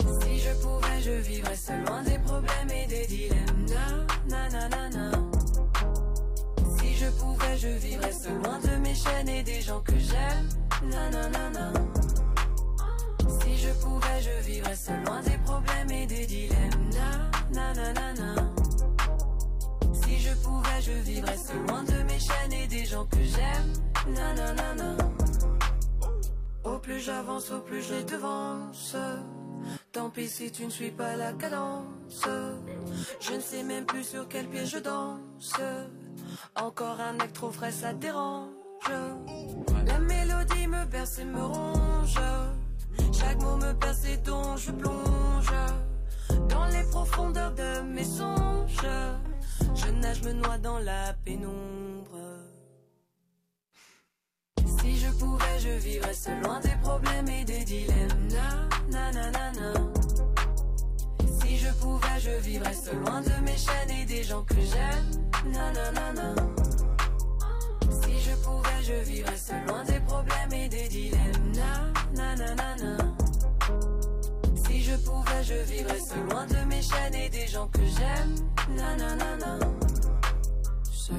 [0.00, 3.66] Si je pouvais, je vivrais seul, loin des problèmes et des dilemmes.
[4.28, 5.10] Na, na, na, na.
[6.78, 10.48] Si je pouvais, je vivrais seul, loin de mes chaînes et des gens que j'aime.
[10.90, 11.72] Na, na, na, na.
[13.40, 16.90] Si je pouvais, je vivrais seul, loin des problèmes et des dilemmes.
[17.52, 18.53] Na, na, na, na, na.
[20.54, 24.14] Si pouvais, je vivrais seul, loin de mes chaînes et des gens que j'aime.
[24.14, 24.96] Na, na, na, na.
[26.64, 28.96] Au plus j'avance, au plus je devance.
[29.92, 32.26] Tant pis si tu ne suis pas la cadence.
[33.20, 35.54] Je ne sais même plus sur quel pied je danse.
[36.56, 38.50] Encore un acte trop frais, ça dérange.
[39.86, 42.20] La mélodie me berce et me ronge.
[43.12, 45.52] Chaque mot me perce et dont je plonge.
[46.48, 48.86] Dans les profondeurs de mes songes.
[49.74, 52.18] Je nage, me noie dans la pénombre.
[54.78, 58.28] Si je pouvais, je vivrais seul, loin des problèmes et des dilemmes.
[58.90, 59.72] Na, na, na, na.
[61.40, 65.52] Si je pouvais, je vivrais seul, loin de mes chaînes et des gens que j'aime.
[65.52, 66.34] Na, na, na, na.
[68.02, 71.52] Si je pouvais, je vivrais seul, loin des problèmes et des dilemmes.
[71.54, 73.23] Na, na, na, na, na.
[74.94, 75.98] Je pouvais, je vivrais
[76.30, 78.76] loin de mes chaînes et des gens que j'aime.
[78.76, 79.58] Na, na, na, na.
[80.84, 81.16] Seul,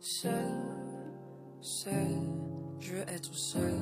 [0.00, 0.32] seul,
[1.60, 1.92] seul,
[2.80, 3.78] je veux être seul.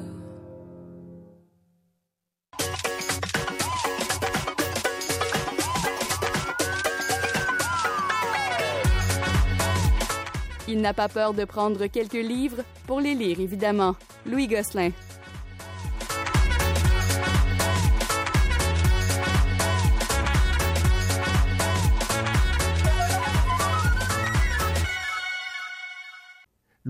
[10.68, 13.96] Il n'a pas peur de prendre quelques livres pour les lire, évidemment.
[14.26, 14.90] Louis Gosselin.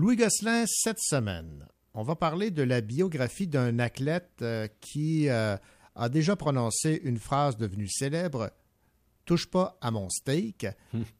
[0.01, 5.55] Louis Gosselin, cette semaine, on va parler de la biographie d'un athlète euh, qui euh,
[5.93, 8.49] a déjà prononcé une phrase devenue célèbre
[9.25, 10.65] Touche pas à mon steak.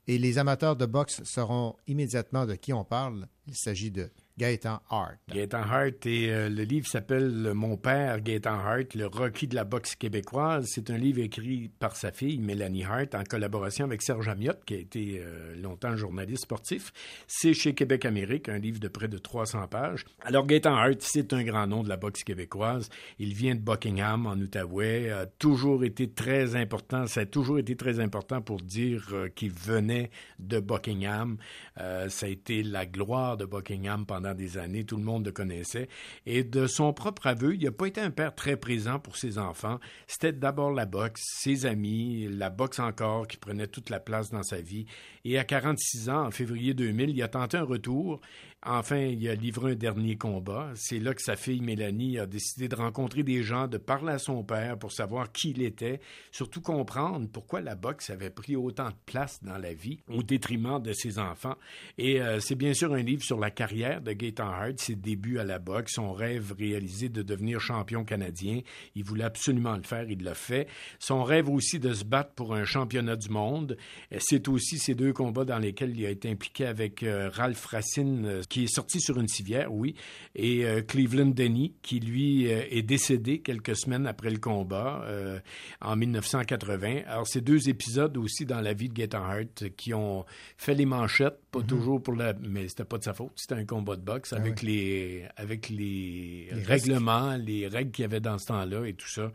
[0.07, 3.27] Et les amateurs de boxe sauront immédiatement de qui on parle.
[3.45, 5.17] Il s'agit de Gaëtan Hart.
[5.29, 9.65] Gaëtan Hart et euh, le livre s'appelle Mon père Gaëtan Hart, le Rocky de la
[9.65, 10.67] boxe québécoise.
[10.67, 14.75] C'est un livre écrit par sa fille Mélanie Hart en collaboration avec Serge Amiotte, qui
[14.75, 16.91] a été euh, longtemps journaliste sportif.
[17.27, 20.05] C'est chez Québec Amérique, un livre de près de 300 pages.
[20.21, 22.89] Alors Gaëtan Hart, c'est un grand nom de la boxe québécoise.
[23.19, 27.05] Il vient de Buckingham en Outaouais, a toujours été très important.
[27.07, 30.09] Ça a toujours été très important pour dire euh, qu'il venait
[30.39, 31.37] de Buckingham.
[31.77, 34.85] Ça a été la gloire de Buckingham pendant des années.
[34.85, 35.87] Tout le monde le connaissait.
[36.25, 39.37] Et de son propre aveu, il n'a pas été un père très présent pour ses
[39.37, 39.79] enfants.
[40.07, 44.43] C'était d'abord la boxe, ses amis, la boxe encore qui prenait toute la place dans
[44.43, 44.85] sa vie.
[45.25, 48.21] Et à 46 ans, en février 2000, il a tenté un retour.
[48.63, 50.71] Enfin, il a livré un dernier combat.
[50.75, 54.19] C'est là que sa fille Mélanie a décidé de rencontrer des gens, de parler à
[54.19, 55.99] son père pour savoir qui il était,
[56.31, 60.79] surtout comprendre pourquoi la boxe avait pris autant de place dans la vie au détriment
[60.79, 61.55] de ses enfants.
[61.97, 65.39] Et euh, c'est bien sûr un livre sur la carrière de Gaetan Hart, ses débuts
[65.39, 68.61] à la boxe, son rêve réalisé de devenir champion canadien.
[68.93, 70.67] Il voulait absolument le faire, il l'a fait.
[70.99, 73.75] Son rêve aussi de se battre pour un championnat du monde.
[74.19, 78.43] C'est aussi ces deux combats dans lesquels il a été impliqué avec euh, Ralph Racine,
[78.51, 79.95] qui est sorti sur une civière, oui,
[80.35, 85.39] et euh, Cleveland Denny, qui lui euh, est décédé quelques semaines après le combat euh,
[85.79, 87.03] en 1980.
[87.07, 90.25] Alors, c'est deux épisodes aussi dans la vie de Gaetan Hart qui ont
[90.57, 91.65] fait les manchettes, pas Mhm.
[91.67, 92.33] toujours pour la...
[92.41, 94.67] Mais c'était pas de sa faute, c'était un combat de boxe Ah avec, oui.
[94.67, 99.07] les, avec les, Les règlements, les règles qu'il y avait dans ce temps-là et tout
[99.07, 99.31] ça.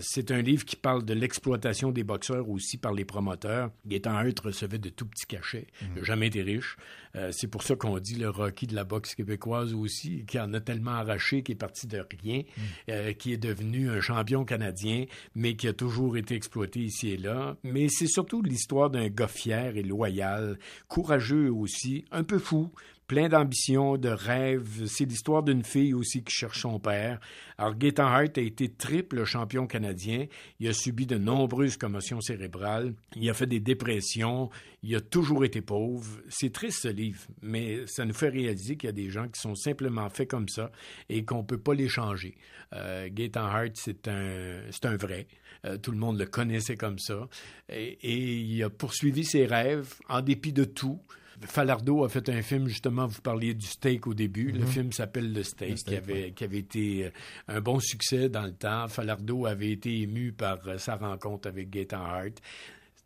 [0.00, 3.70] C'est un livre qui parle de l'exploitation des boxeurs aussi par les promoteurs.
[3.86, 5.66] Gaétan Hart recevait de tout petits cachets.
[5.82, 6.76] Il n'a jamais été riche.
[7.32, 10.60] C'est pour ça qu'on dit le Rocky de la boxe québécoise aussi, qui en a
[10.60, 12.42] tellement arraché, qui est parti de rien,
[12.88, 15.04] euh, qui est devenu un champion canadien,
[15.34, 17.56] mais qui a toujours été exploité ici et là.
[17.62, 20.58] Mais c'est surtout l'histoire d'un gars fier et loyal,
[20.88, 22.70] courageux aussi, un peu fou,
[23.10, 24.86] plein d'ambition, de rêves.
[24.86, 27.18] C'est l'histoire d'une fille aussi qui cherche son père.
[27.58, 30.26] Alors, Gaétan Hart a été triple champion canadien.
[30.60, 32.94] Il a subi de nombreuses commotions cérébrales.
[33.16, 34.48] Il a fait des dépressions.
[34.84, 36.20] Il a toujours été pauvre.
[36.28, 39.40] C'est triste, ce livre, mais ça nous fait réaliser qu'il y a des gens qui
[39.40, 40.70] sont simplement faits comme ça
[41.08, 42.36] et qu'on ne peut pas les changer.
[42.74, 45.26] Euh, Hart, c'est un, un vrai.
[45.64, 47.28] Euh, tout le monde le connaissait comme ça.
[47.68, 51.00] Et il a poursuivi ses rêves en dépit de tout.
[51.42, 54.52] Falardeau a fait un film, justement, vous parliez du steak au début.
[54.52, 54.66] Le Mhm.
[54.66, 57.10] film s'appelle Le Steak, Le steak, qui, avait, qui avait été euh,
[57.48, 58.88] un bon succès dans le temps.
[58.88, 62.34] Falardeau avait été ému par euh, sa rencontre avec Gaétan Hart.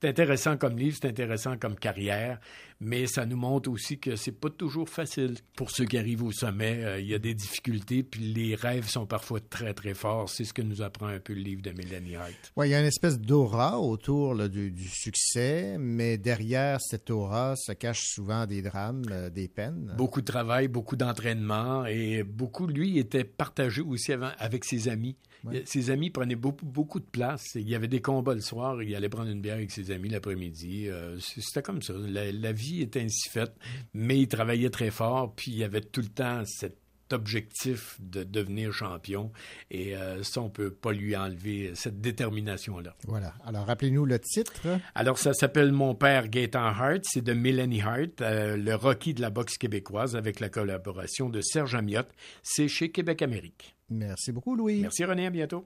[0.05, 2.39] C'est intéressant comme livre, c'est intéressant comme carrière,
[2.79, 6.31] mais ça nous montre aussi que c'est pas toujours facile pour ceux qui arrivent au
[6.31, 6.85] sommet.
[6.85, 10.29] Euh, il y a des difficultés, puis les rêves sont parfois très très forts.
[10.29, 12.35] C'est ce que nous apprend un peu le livre de Mélanie Hart.
[12.55, 17.09] Oui, il y a une espèce d'aura autour là, du, du succès, mais derrière cette
[17.11, 19.95] aura se cachent souvent des drames, euh, des peines.
[19.97, 25.17] Beaucoup de travail, beaucoup d'entraînement et beaucoup, lui, était partagé aussi avant- avec ses amis.
[25.45, 25.63] Ouais.
[25.67, 27.53] Ses amis prenaient beaucoup, beaucoup de place.
[27.55, 30.09] Il y avait des combats le soir, il allait prendre une bière avec ses amis
[30.09, 30.89] l'après-midi.
[30.89, 31.93] Euh, C'était comme ça.
[31.97, 33.53] La, la vie était ainsi faite,
[33.93, 36.79] mais il travaillait très fort, puis il y avait tout le temps cet
[37.13, 39.31] objectif de devenir champion.
[39.71, 42.97] Et euh, ça, on peut pas lui enlever cette détermination-là.
[43.07, 43.35] Voilà.
[43.45, 44.53] Alors, rappelez-nous le titre.
[44.95, 47.01] Alors, ça s'appelle Mon père Gaétan Hart.
[47.05, 51.41] C'est de Mélanie Hart, euh, le Rocky de la boxe québécoise, avec la collaboration de
[51.43, 52.11] Serge Amiotte.
[52.43, 53.74] C'est chez Québec Amérique.
[53.91, 54.81] Merci beaucoup, Louis.
[54.81, 55.27] Merci, René.
[55.27, 55.65] À bientôt.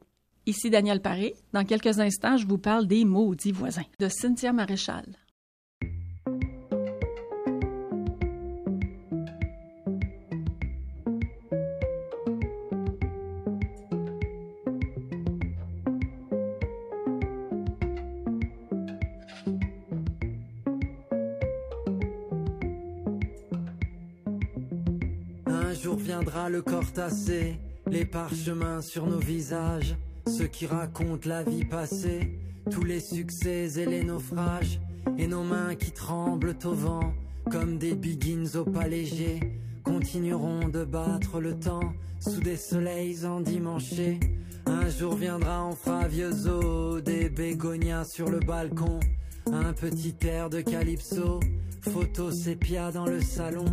[0.49, 1.35] Ici Daniel Paré.
[1.53, 5.05] Dans quelques instants, je vous parle des maudits voisins de Cynthia Maréchal.
[25.45, 27.59] Un jour viendra le corps tassé,
[27.91, 32.39] les parchemins sur nos visages, ceux qui racontent la vie passée,
[32.71, 34.81] tous les succès et les naufrages,
[35.17, 37.13] et nos mains qui tremblent au vent,
[37.51, 39.41] comme des biggins au pas léger,
[39.85, 44.21] continueront de battre le temps sous des soleils endimanchés.
[44.67, 49.01] Un jour viendra, on fera vieux os, des bégonias sur le balcon,
[49.51, 51.41] un petit air de calypso,
[51.81, 53.65] photo sépia dans le salon.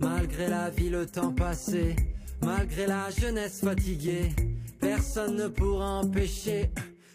[0.00, 1.96] Malgré la vie, le temps passé,
[2.44, 4.30] malgré la jeunesse fatiguée,
[4.80, 6.70] personne ne pourra empêcher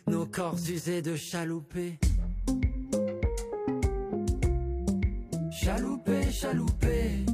[0.08, 2.00] nos corps usés de chalouper.
[5.52, 7.26] Chalouper, chalouper.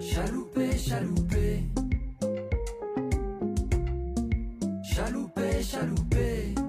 [0.00, 1.64] Chalouper, chalouper.
[4.82, 6.67] Chalouper, chalouper.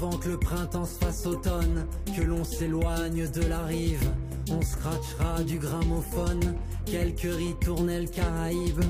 [0.00, 1.84] Avant que le printemps se fasse automne,
[2.16, 4.08] que l'on s'éloigne de la rive,
[4.48, 6.54] on scratchera du gramophone,
[6.86, 8.84] quelques ritournelles caraïbes,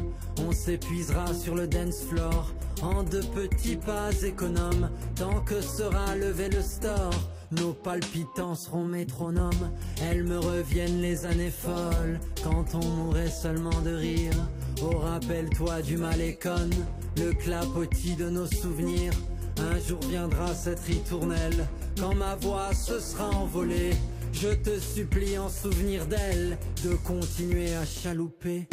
[0.46, 2.52] on s'épuisera sur le dance floor,
[2.82, 7.14] en de petits pas économes, tant que sera levé le store.
[7.52, 9.70] Nos palpitants seront métronomes,
[10.02, 14.34] elles me reviennent les années folles, quand on mourrait seulement de rire.
[14.82, 16.68] Oh rappelle-toi du malécon,
[17.16, 19.14] le clapotis de nos souvenirs.
[19.61, 21.66] Un jour viendra cette ritournelle,
[22.00, 23.90] quand ma voix se sera envolée.
[24.32, 28.68] Je te supplie en souvenir d'elle, de continuer à chalouper.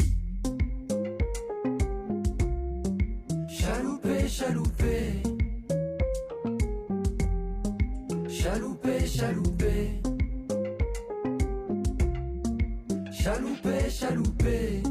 [3.48, 5.22] Chalouper, chalouper.
[8.28, 10.00] Chalouper, chalouper.
[13.10, 14.82] Chalouper, chalouper.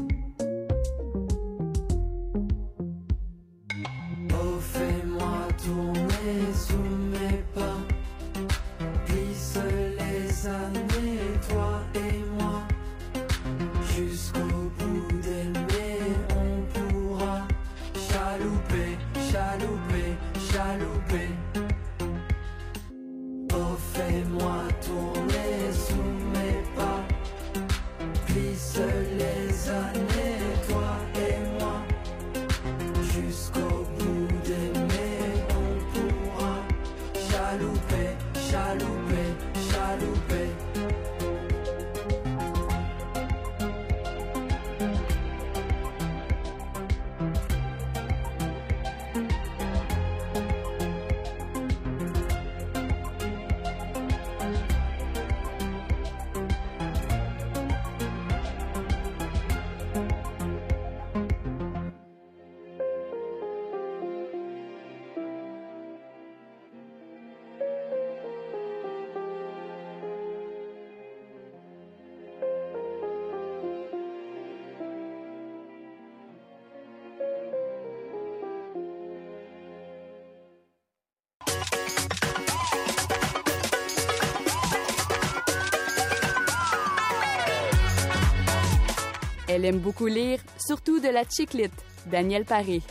[89.56, 91.72] Elle aime beaucoup lire, surtout de la chiclite.
[92.10, 92.82] Daniel Paré.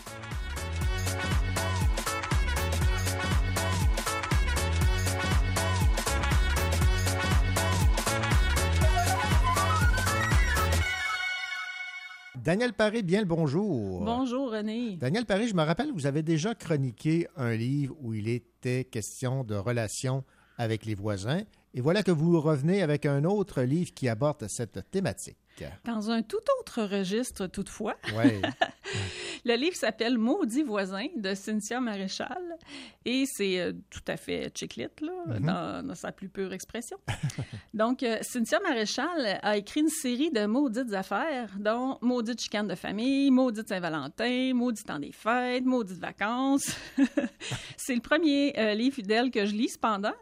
[12.36, 14.04] Daniel Paré, bien le bonjour.
[14.04, 14.98] Bonjour, René.
[14.98, 19.44] Daniel Paré, je me rappelle, vous avez déjà chroniqué un livre où il était question
[19.44, 20.24] de relations
[20.58, 21.44] avec les voisins.
[21.76, 25.38] Et voilà que vous revenez avec un autre livre qui aborde cette thématique.
[25.86, 27.96] Dans un tout autre registre, toutefois.
[28.16, 28.42] Oui.
[29.46, 32.58] Le livre s'appelle Maudit voisin de Cynthia Maréchal
[33.06, 35.46] et c'est euh, tout à fait chiclite, là, Mhm.
[35.46, 36.98] dans, dans sa plus pure expression.
[37.74, 42.76] Donc, euh, Cynthia Maréchal a écrit une série de maudites affaires, dont Maudite chicane de
[42.76, 46.76] famille, Maudite Saint-Valentin, Maudit temps des fêtes, Maudite vacances.
[47.78, 50.14] c'est le premier euh, livre d'elle que je lis, cependant.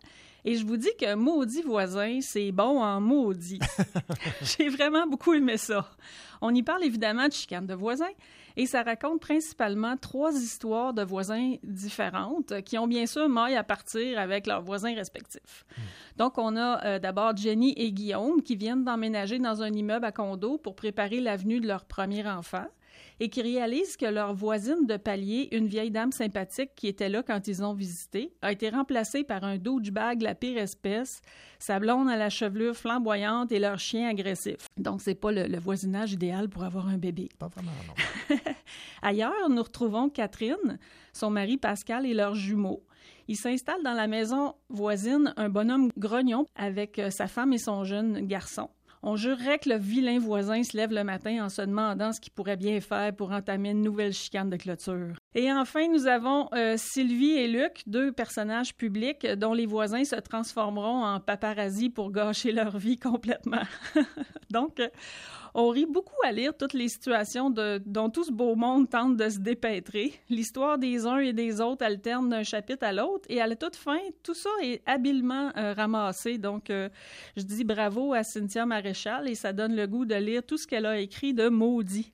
[0.46, 3.60] Et je vous dis que Maudit voisin, c'est bon en maudit.
[4.42, 5.90] J'ai vraiment beaucoup aimé ça.
[6.42, 8.12] On y parle évidemment de chicane de voisins
[8.58, 13.64] et ça raconte principalement trois histoires de voisins différentes qui ont bien sûr maille à
[13.64, 15.66] partir avec leurs voisins respectifs.
[16.18, 20.12] Donc, on a euh, d'abord Jenny et Guillaume qui viennent d'emménager dans un immeuble à
[20.12, 22.68] condo pour préparer l'avenue de leur premier enfant
[23.20, 27.24] et qui réalisent que leur voisine de palier, une vieille dame sympathique qui était là
[27.24, 31.22] quand ils ont visité, a été remplacée par un douchebag la pire espèce,
[31.60, 34.68] sa blonde à la chevelure flamboyante et leur chien agressif.
[34.78, 37.30] Donc, c'est pas le, le voisinage idéal pour avoir un bébé.
[37.40, 38.38] Pas vraiment, non.
[39.02, 40.80] Ailleurs, nous retrouvons Catherine,
[41.14, 42.84] son mari Pascal et leurs jumeaux.
[43.28, 47.84] Ils s'installent dans la maison voisine un bonhomme grognon avec euh, sa femme et son
[47.84, 48.70] jeune garçon.
[49.06, 52.32] On jurerait que le vilain voisin se lève le matin en se demandant ce qu'il
[52.32, 55.18] pourrait bien faire pour entamer une nouvelle chicane de clôture.
[55.36, 60.16] Et enfin, nous avons euh, Sylvie et Luc, deux personnages publics dont les voisins se
[60.16, 63.64] transformeront en paparazzi pour gâcher leur vie complètement.
[64.50, 64.80] Donc,
[65.56, 69.18] on rit beaucoup à lire toutes les situations de- dont tout ce beau monde tente
[69.18, 70.14] de se dépêtrer.
[70.30, 73.76] L'histoire des uns et des autres alterne d'un chapitre à l'autre et à la toute
[73.76, 76.38] fin, tout ça est habilement euh, ramassé.
[76.38, 76.90] Donc, euh,
[77.38, 80.66] je dis bravo à Cynthia Maréchal et ça donne le goût de lire tout ce
[80.68, 82.12] qu'elle a écrit de maudit.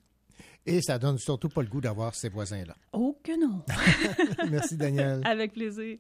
[0.66, 2.76] Et ça donne surtout pas le goût d'avoir ces voisins-là.
[2.94, 3.64] Oh que non!
[4.52, 5.22] Merci, Daniel.
[5.24, 5.98] Avec plaisir.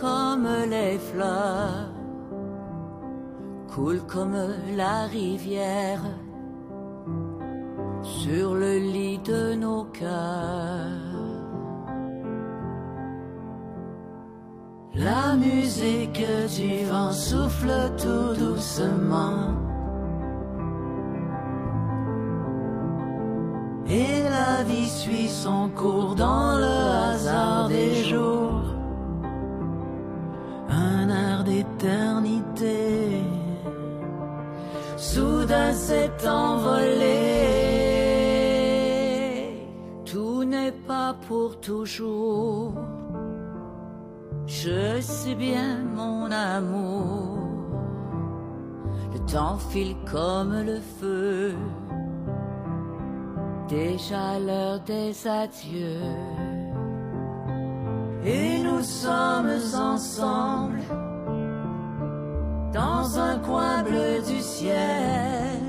[0.00, 1.92] Comme les fleurs,
[3.68, 4.36] coulent comme
[4.74, 6.02] la rivière
[8.02, 10.08] sur le lit de nos cœurs.
[14.94, 16.24] La musique
[16.56, 19.54] du vent souffle tout doucement.
[23.88, 28.49] Et la vie suit son cours dans le hasard des jours.
[31.84, 33.22] Air d'éternité
[34.96, 37.16] soudain s'est envolé.
[40.04, 42.74] Tout n'est pas pour toujours.
[44.46, 47.38] Je sais bien, mon amour,
[49.12, 51.54] le temps file comme le feu.
[53.68, 56.00] Déjà l'heure des adieux.
[58.24, 60.80] Et nous sommes ensemble
[62.72, 65.60] dans un coin bleu du ciel.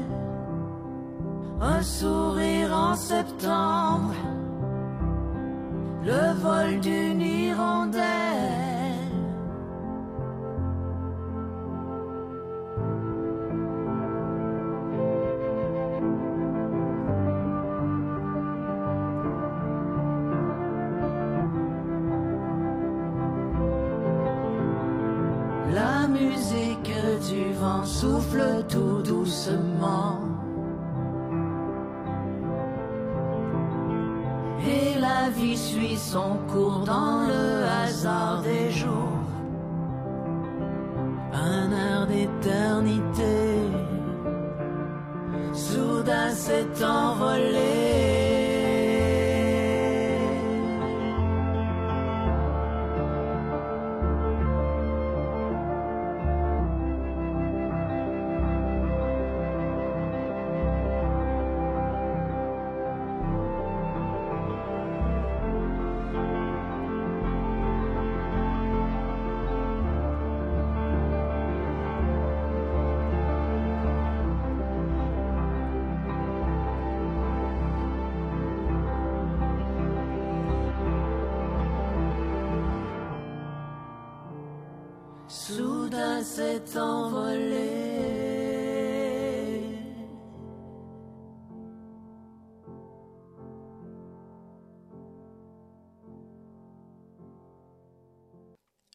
[1.60, 4.15] Un sourire en septembre,
[6.03, 8.60] le vol d'une hirondelle.
[27.85, 30.19] Souffle tout doucement.
[34.67, 39.19] Et la vie suit son cours dans le hasard des jours.
[41.33, 43.57] Un air d'éternité,
[45.53, 48.01] soudain s'est envolé.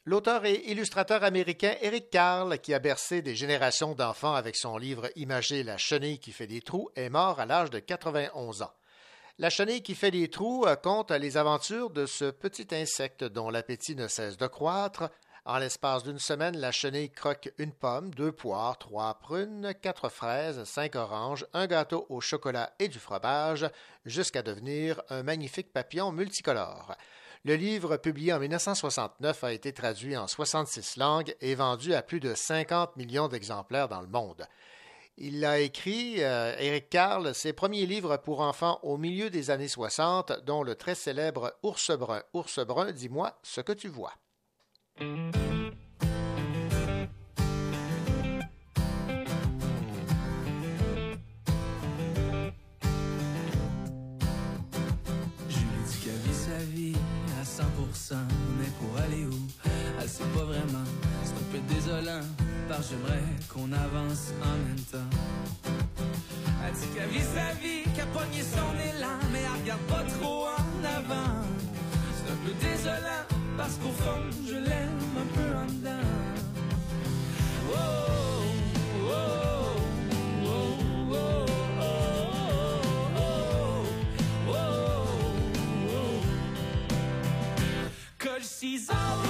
[0.08, 5.10] L'auteur et illustrateur américain Eric Carle, qui a bercé des générations d'enfants avec son livre
[5.16, 8.72] imagé La chenille qui fait des trous, est mort à l'âge de 91 ans.
[9.38, 13.50] La chenille qui fait des trous euh, compte les aventures de ce petit insecte dont
[13.50, 15.10] l'appétit ne cesse de croître.
[15.48, 20.64] En l'espace d'une semaine, la chenille croque une pomme, deux poires, trois prunes, quatre fraises,
[20.64, 23.64] cinq oranges, un gâteau au chocolat et du fromage,
[24.04, 26.96] jusqu'à devenir un magnifique papillon multicolore.
[27.44, 32.18] Le livre, publié en 1969, a été traduit en 66 langues et vendu à plus
[32.18, 34.48] de 50 millions d'exemplaires dans le monde.
[35.16, 39.68] Il a écrit, euh, Eric Carle, ses premiers livres pour enfants au milieu des années
[39.68, 42.24] 60, dont le très célèbre Ours brun.
[42.32, 44.12] Ours brun, dis-moi ce que tu vois.
[58.58, 59.38] Mais pour aller où?
[60.00, 60.84] Elle sait pas vraiment,
[61.24, 62.20] c'est un peu désolant,
[62.68, 65.10] que j'aimerais qu'on avance en même temps.
[66.64, 70.46] Elle dit qu'elle vit sa vie, qu'elle pogné son élan, mais elle regarde pas trop
[70.46, 71.42] en avant.
[72.16, 73.24] C'est un peu désolant,
[73.56, 76.08] parce qu'au fond, je l'aime un peu en dedans.
[77.72, 77.76] Oh,
[79.02, 79.16] oh,
[80.44, 81.46] oh, oh, oh,
[83.16, 83.32] oh,
[84.48, 84.64] oh,
[85.90, 86.16] oh.
[88.58, 89.25] She's always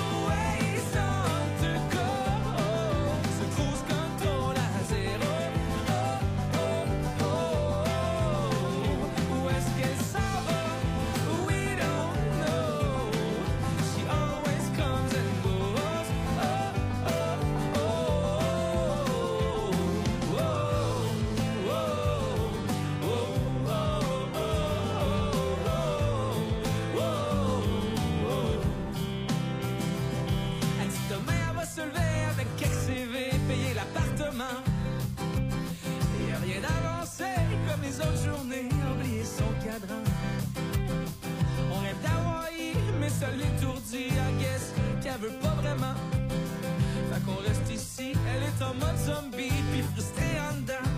[48.58, 50.88] est en mode zombie, puis frustrée en dedans.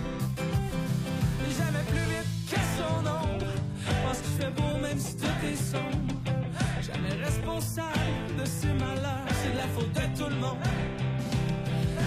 [1.57, 3.53] Jamais plus vite que son ombre,
[4.05, 6.15] pense qu'il fait beau même si tout est sombre.
[6.81, 10.59] Jamais responsable de ses malheurs, c'est de la faute de tout le monde.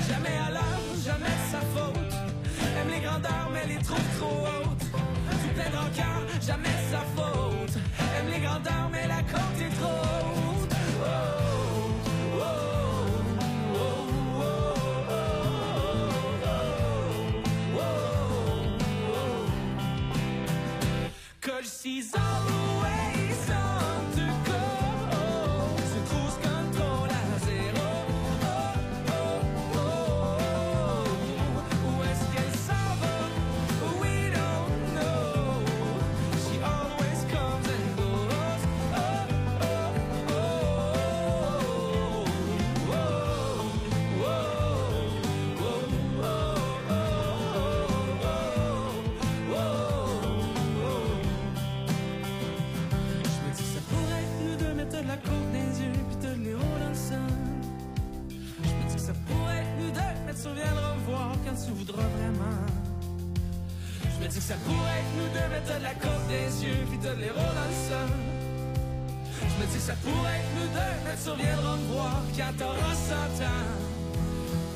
[0.07, 0.51] Jamais à
[1.03, 2.13] jamais sa faute.
[2.79, 4.79] Aime les grandeurs, mais les trouve trop hautes.
[4.79, 7.75] Tout plein de rancœur, jamais sa faute.
[8.17, 10.50] Aime les grandeurs, mais la côte est trop haute.
[21.81, 22.50] She's always
[64.21, 66.85] me dis que ça pourrait être nous deux, mais t'as de la coque des yeux,
[66.89, 68.11] puis t'as de l'héros dans le sol.
[69.41, 72.53] Je me dis que ça pourrait être nous deux, mais tu reviendras me voir quand
[72.57, 73.71] t'auras 100 ans.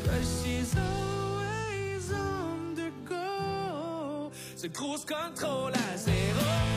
[0.06, 4.32] Cause she's always on the go.
[4.56, 6.75] C'est cruise control à zéro.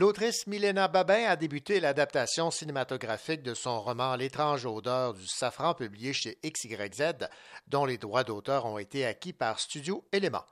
[0.00, 6.12] L'autrice Milena Babin a débuté l'adaptation cinématographique de son roman L'étrange odeur du safran publié
[6.12, 7.26] chez XYZ,
[7.66, 10.44] dont les droits d'auteur ont été acquis par Studio Élément.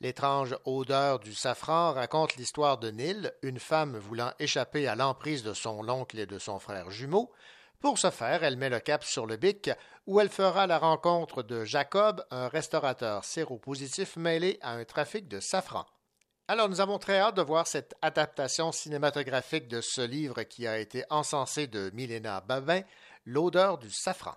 [0.00, 5.54] L'étrange odeur du safran raconte l'histoire de Nil, une femme voulant échapper à l'emprise de
[5.54, 7.32] son oncle et de son frère jumeau.
[7.80, 9.72] Pour ce faire, elle met le cap sur le bic,
[10.06, 15.40] où elle fera la rencontre de Jacob, un restaurateur séropositif mêlé à un trafic de
[15.40, 15.84] safran.
[16.46, 20.78] Alors, nous avons très hâte de voir cette adaptation cinématographique de ce livre qui a
[20.78, 22.82] été encensé de Milena Babin,
[23.24, 24.36] L'odeur du safran.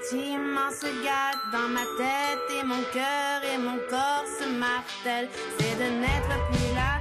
[0.00, 4.48] Intense, les sentiments se gâtent dans ma tête et mon cœur et mon corps se
[4.48, 5.28] martèlent.
[5.58, 6.99] C'est de n'être plus là,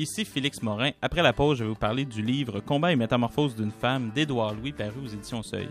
[0.00, 0.92] Ici Félix Morin.
[1.02, 4.54] Après la pause, je vais vous parler du livre Combat et métamorphose d'une femme d'Édouard
[4.54, 5.68] Louis paru aux éditions Seuil.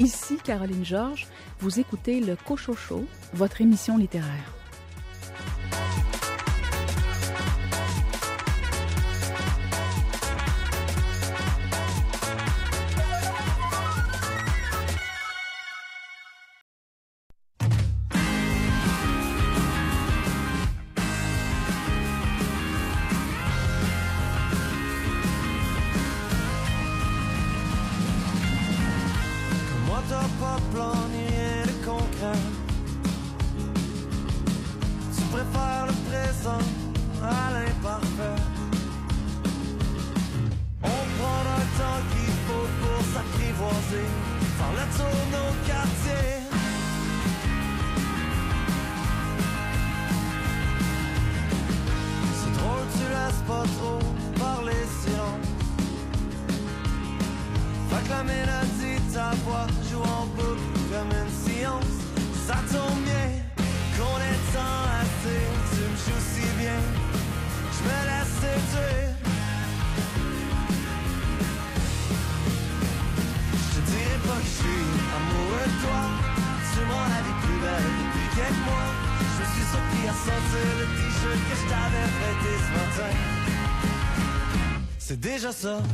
[0.00, 1.26] Ici Caroline Georges,
[1.60, 3.04] vous écoutez le Cochocho,
[3.34, 4.59] votre émission littéraire.
[85.60, 85.89] 있어.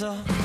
[0.00, 0.39] so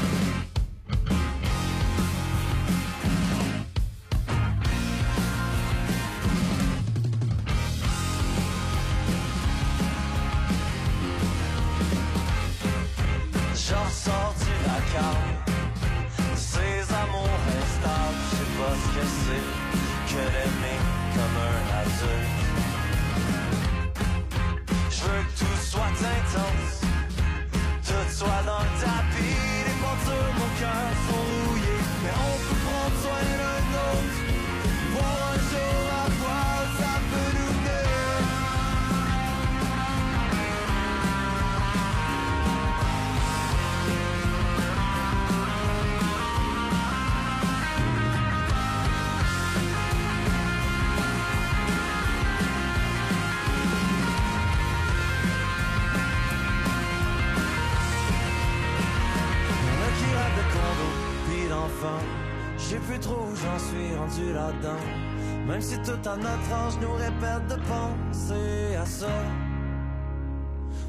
[66.25, 69.15] notre ange nous répète de penser à ça.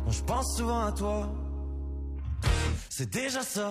[0.05, 1.29] Moi, je pense souvent à toi.
[2.89, 3.69] C'est déjà ça.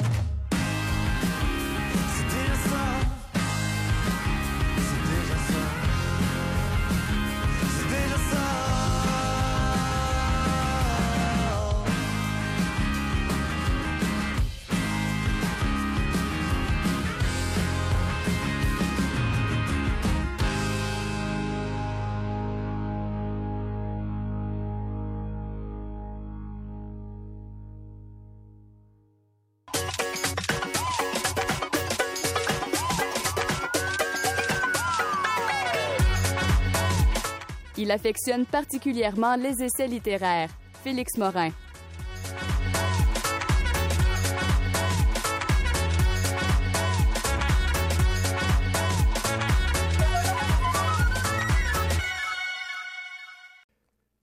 [37.85, 40.49] Il affectionne particulièrement les essais littéraires.
[40.83, 41.51] Félix Morin.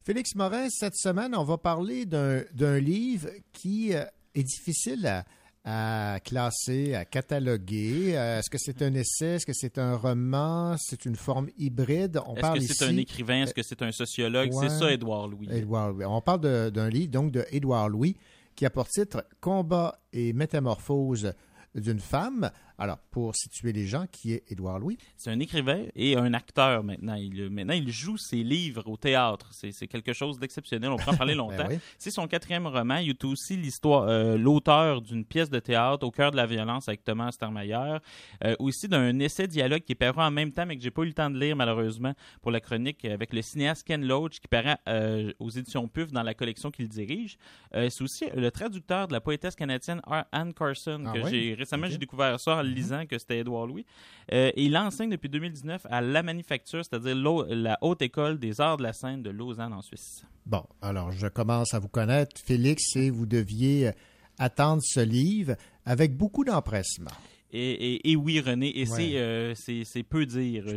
[0.05, 5.24] Félix Morin, cette semaine, on va parler d'un livre qui euh, est difficile à,
[5.64, 8.16] à classer, à cataloguer.
[8.16, 9.36] Euh, est-ce que c'est un essai?
[9.36, 10.76] Est-ce que c'est un roman?
[10.78, 12.20] C'est une forme hybride?
[12.26, 13.43] On Est-ce que c'est un écrivain?
[13.43, 14.51] Est-ce que c'est un sociologue?
[14.52, 15.48] C'est ça, Édouard Louis.
[15.51, 16.05] Edouard Louis.
[16.05, 18.16] On parle d'un livre, donc, de Édouard Louis,
[18.56, 21.32] qui a pour titre Combat et métamorphose
[21.74, 22.51] d'une femme.
[22.78, 24.99] Alors, pour situer les gens, qui est Édouard Louis?
[25.16, 27.15] C'est un écrivain et un acteur maintenant.
[27.15, 29.51] Il, maintenant, il joue ses livres au théâtre.
[29.53, 30.90] C'est quelque chose d'exceptionnel.
[30.90, 31.57] On peut en parler longtemps.
[31.57, 31.78] Ben oui.
[31.99, 32.97] C'est son quatrième roman.
[32.97, 36.89] Il est aussi l'histoire, euh, l'auteur d'une pièce de théâtre au cœur de la violence
[36.89, 37.99] avec Thomas Stermayer.
[38.44, 41.03] Euh, aussi d'un essai dialogue qui est paru en même temps, mais que j'ai pas
[41.03, 44.49] eu le temps de lire malheureusement pour la chronique avec le cinéaste Ken Loach qui
[44.49, 47.36] paraît euh, aux éditions PUF dans la collection qu'il dirige.
[47.74, 50.01] Euh, c'est aussi le traducteur de la poétesse canadienne
[50.32, 51.31] Anne Carson Ah que oui?
[51.31, 53.84] j'ai récemment j'ai découvert ça en le lisant que c'était Édouard Louis.
[54.32, 57.14] Euh, et il enseigne depuis 2019 à la Manufacture, c'est-à-dire
[57.48, 60.24] la haute école des arts de la scène de Lausanne en Suisse.
[60.47, 63.90] Bon, alors je commence à vous connaître, Félix, et vous deviez
[64.39, 67.10] attendre ce livre avec beaucoup d'empressement.
[67.53, 68.87] Et, et- et oui, René, et Ouais.
[68.87, 70.65] c'est, euh, c'est, peu dire.
[70.66, 70.74] Je-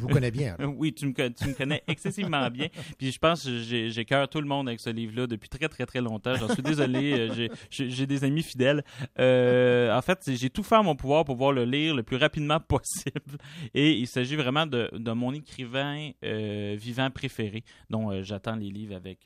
[0.00, 2.68] vous connais bien, oui, tu me, tu me connais excessivement bien.
[2.98, 3.58] Puis je pense que
[4.02, 6.34] cœur tout le monde avec ce livre-là depuis très, très, très longtemps.
[6.36, 7.12] J'en suis désolé.
[7.12, 8.82] euh, j'ai, des amis fidèles.
[9.18, 12.16] Euh, en fait, j'ai tout fait à mon pouvoir pour pouvoir le lire le plus
[12.16, 13.38] rapidement possible.
[13.74, 18.94] Et il s'agit vraiment de, de mon écrivain euh, vivant préféré, dont j'attends les livres
[18.96, 19.20] avec...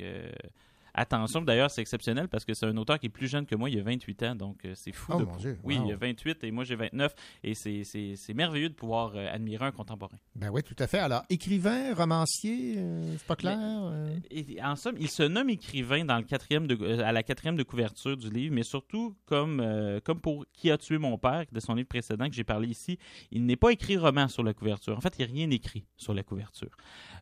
[0.94, 3.70] Attention, d'ailleurs, c'est exceptionnel parce que c'est un auteur qui est plus jeune que moi,
[3.70, 5.12] il a 28 ans, donc euh, c'est fou.
[5.14, 5.86] Oh, de mon Dieu, Oui, wow.
[5.86, 9.26] il a 28 et moi j'ai 29 et c'est, c'est, c'est merveilleux de pouvoir euh,
[9.32, 10.16] admirer un contemporain.
[10.34, 10.98] Ben oui, tout à fait.
[10.98, 13.58] Alors, écrivain, romancier, euh, c'est pas clair?
[13.60, 14.16] euh?
[14.30, 17.62] Et, en somme, il se nomme écrivain dans le quatrième de- à la quatrième de
[17.62, 21.60] couverture du livre, mais surtout comme, euh, comme pour Qui a tué mon père, de
[21.60, 22.98] son livre précédent que j'ai parlé ici,
[23.30, 24.96] il n'est pas écrit roman sur la couverture.
[24.96, 26.70] En fait, il n'y a rien écrit sur la couverture.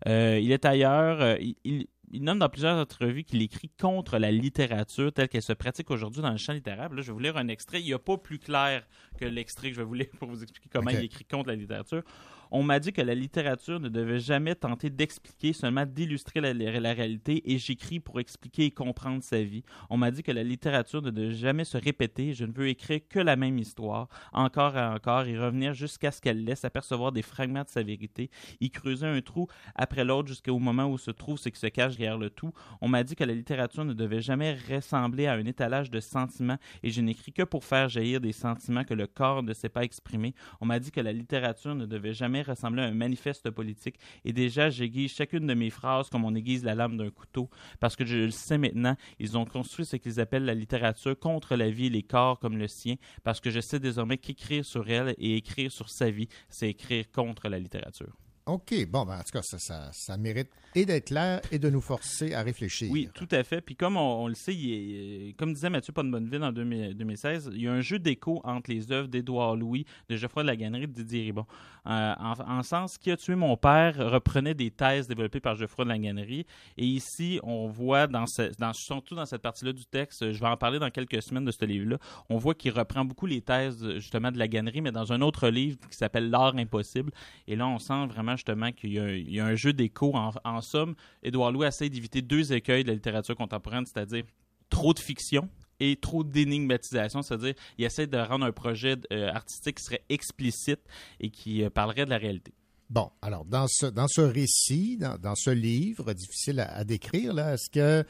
[0.06, 5.12] Il est ailleurs, il, il- il nomme dans plusieurs entrevues qu'il écrit contre la littérature
[5.12, 6.88] telle qu'elle se pratique aujourd'hui dans le champ littéraire.
[6.90, 7.80] Là, je vais vous lire un extrait.
[7.80, 8.86] Il n'y a pas plus clair
[9.18, 11.56] que l'extrait que je vais vous lire pour vous expliquer comment il écrit contre la
[11.56, 12.02] littérature.
[12.50, 17.52] On m'a dit que la littérature ne devait jamais tenter d'expliquer, seulement d'illustrer la, réalité,
[17.52, 19.64] et j'écris pour expliquer et comprendre sa vie.
[19.90, 23.00] On m'a dit que la littérature ne devait jamais se répéter, je ne veux écrire
[23.08, 27.22] que la même histoire, encore et encore, et revenir jusqu'à ce qu'elle laisse apercevoir des
[27.22, 31.38] fragments de sa vérité, y creuser un trou après l'autre jusqu'au moment où se trouve
[31.38, 32.52] ce qui se cache derrière le tout.
[32.80, 36.58] On m'a dit que la littérature ne devait jamais ressembler à un étalage de sentiments,
[36.82, 39.84] et je n'écris que pour faire jaillir des sentiments que le corps ne sait pas
[39.84, 40.34] exprimer.
[40.60, 43.96] On m'a dit que la littérature ne devait jamais ressembler à un manifeste politique.
[44.24, 47.48] Et déjà, j'aiguise chacune de mes phrases comme on aiguise la lame d'un couteau.
[47.80, 51.56] Parce que je le sais maintenant, ils ont construit ce qu'ils appellent la littérature contre
[51.56, 52.96] la vie et les corps comme le sien.
[53.24, 57.10] Parce que je sais désormais qu'écrire sur elle et écrire sur sa vie, c'est écrire
[57.10, 58.25] contre la littérature.
[58.46, 61.68] OK, bon, ben, en tout cas, ça, ça, ça mérite et d'être clair et de
[61.68, 62.88] nous forcer à réfléchir.
[62.92, 63.60] Oui, tout à fait.
[63.60, 67.62] Puis comme on, le sait, il est- comme disait Mathieu Podbonneville en 2000 2016, il
[67.62, 70.86] y a un jeu d'écho entre les œuvres d'Édouard Louis, de Geoffroy de la Gannerie
[70.86, 71.44] de Didier Ribon.
[71.88, 75.84] Euh, en, en sens, Qui a tué mon père reprenait des thèses développées par Geoffroy
[75.84, 76.46] de la Gannerie.
[76.76, 80.46] Et ici, on voit, dans ce, dans, surtout dans cette partie-là du texte, je vais
[80.46, 81.98] en parler dans quelques semaines de ce livre-là,
[82.28, 85.48] on voit qu'il reprend beaucoup les thèses justement de la Gannerie, mais dans un autre
[85.48, 87.10] livre qui s'appelle L'art impossible.
[87.48, 90.14] Et là, on sent vraiment justement qu'il y a, un jeu d'écho.
[90.14, 94.24] En, en somme, Édouard Louis essaie d'éviter deux écueils de la littérature contemporaine, c'est-à-dire
[94.70, 95.48] trop de fiction
[95.80, 100.80] et trop d'énigmatisation, c'est-à-dire il essaie de rendre un projet euh, artistique qui serait explicite
[101.20, 102.54] et qui euh, parlerait de la réalité.
[102.88, 107.34] Bon, alors, dans ce, dans ce récit, dans, dans ce livre, difficile à, à décrire,
[107.34, 108.06] là, est-ce que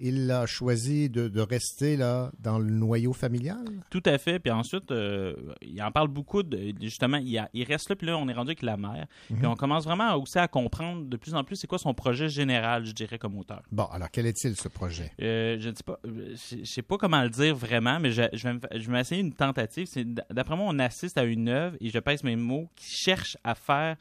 [0.00, 3.64] il a choisi de, de rester là dans le noyau familial?
[3.90, 4.38] Tout à fait.
[4.38, 6.42] Puis ensuite, euh, il en parle beaucoup.
[6.42, 9.06] De, justement, il, a- il reste là, puis là, on est rendu avec la mère.
[9.26, 9.46] Puis Mhm.
[9.46, 12.84] on commence vraiment aussi à comprendre de plus en plus c'est quoi son projet général,
[12.86, 13.62] je dirais, comme auteur.
[13.70, 15.12] Bon, alors, quel est-il, ce projet?
[15.20, 18.22] Euh, je ne sais pas, euh, je sais pas comment le dire vraiment, mais je,
[18.32, 19.86] je vais, me fa- je vais essayer une tentative.
[20.30, 23.54] D'après moi, on assiste à une œuvre, et je pèse mes mots, qui cherche à
[23.54, 23.96] faire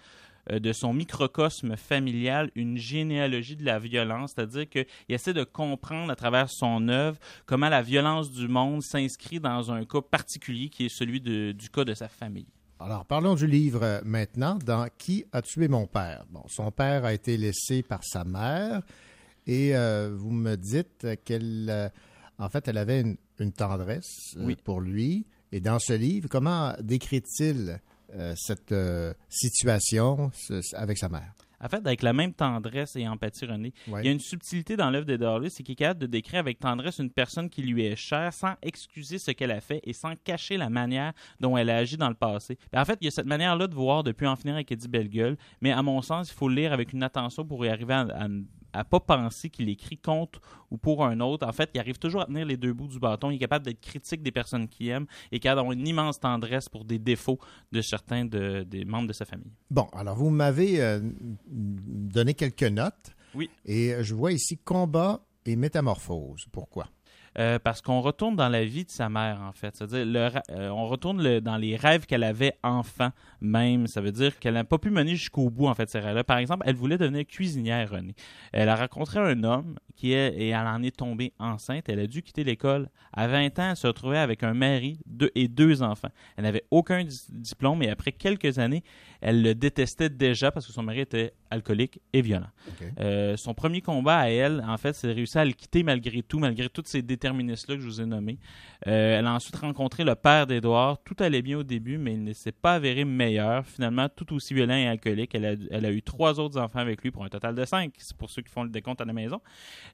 [0.49, 6.16] de son microcosme familial une généalogie de la violence, c'est-à-dire qu'il essaie de comprendre à
[6.16, 10.90] travers son œuvre comment la violence du monde s'inscrit dans un cas particulier qui est
[10.90, 12.48] celui de- du cas de sa famille.
[12.80, 16.26] Alors, parlons du livre euh, maintenant, dans Qui a tué mon père?
[16.30, 18.82] Bon, son père a été laissé par sa mère
[19.45, 21.90] et euh, vous me dites qu'elle, euh,
[22.38, 25.26] en fait, elle avait une, une tendresse euh, pour lui.
[25.52, 27.80] Et dans ce livre, comment décrit-il
[28.15, 31.34] euh, cette euh, situation ce- avec sa mère?
[31.61, 34.02] En fait, avec la même tendresse et empathie, René, Ouais.
[34.02, 36.40] il y a une subtilité dans l'œuvre d'Edouard Louis, c'est qu'il est capable de décrire
[36.40, 39.91] avec tendresse une personne qui lui est chère sans excuser ce qu'elle a fait et
[39.91, 41.11] sans cacher la manière
[41.41, 42.57] dont elle a agi dans le passé.
[42.73, 45.36] En fait, il y a cette manière-là de voir depuis en finir avec Eddie Bellegueule,
[45.60, 48.07] mais à mon sens, il faut le lire avec une attention pour y arriver à,
[48.10, 48.27] à,
[48.74, 50.41] à pas penser qu'il écrit contre
[50.72, 51.48] ou pour un autre.
[51.48, 53.32] En fait, il arrive toujours à tenir les deux bouts du bâton.
[53.32, 56.70] Il est capable d'être critique des personnes qu'il aime et capable d'avoir une immense tendresse
[56.70, 57.40] pour des défauts
[57.72, 59.52] de certains de- des membres de sa famille.
[59.72, 61.00] Bon, alors vous m'avez euh,
[61.48, 63.12] donné quelques notes.
[63.36, 63.50] Oui.
[63.66, 66.46] Et je vois ici combat et métamorphose.
[66.52, 66.88] Pourquoi?
[67.40, 69.76] Euh, parce qu'on retourne dans la vie de sa mère, en fait.
[69.76, 73.10] C'est-à-dire, euh, on retourne dans les rêves qu'elle avait enfant
[73.41, 73.88] même.
[73.88, 76.24] Ça veut dire qu'elle n'a pas pu mener jusqu'au bout, en fait, ces rêves-là.
[76.24, 78.16] Par exemple, elle voulait devenir cuisinière, Renée.
[78.52, 81.88] Elle a rencontré un homme qui est, et elle en est tombée enceinte.
[81.90, 82.90] Elle a dû quitter l'école.
[83.14, 86.10] À 20 ans, elle se retrouvait avec un mari deux, et deux enfants.
[86.38, 88.84] Elle n'avait aucun di- diplôme et après quelques années,
[89.22, 92.48] elle le détestait déjà parce que son mari était alcoolique et violent.
[93.00, 96.22] Euh, son premier combat à elle, en fait, c'est de réussir à le quitter malgré
[96.22, 98.38] tout, malgré tous ces déterministes-là que je vous ai nommés.
[98.88, 101.02] Euh, elle a ensuite rencontré le père d'Édouard.
[101.04, 103.66] Tout allait bien au début, mais il ne s'est pas avéré meilleur.
[103.66, 105.36] Finalement, tout aussi violent et alcoolique.
[105.36, 107.94] Elle a, elle a eu trois autres enfants avec lui pour un total de cinq.
[107.98, 109.41] C'est pour ceux qui font le décompte à la maison.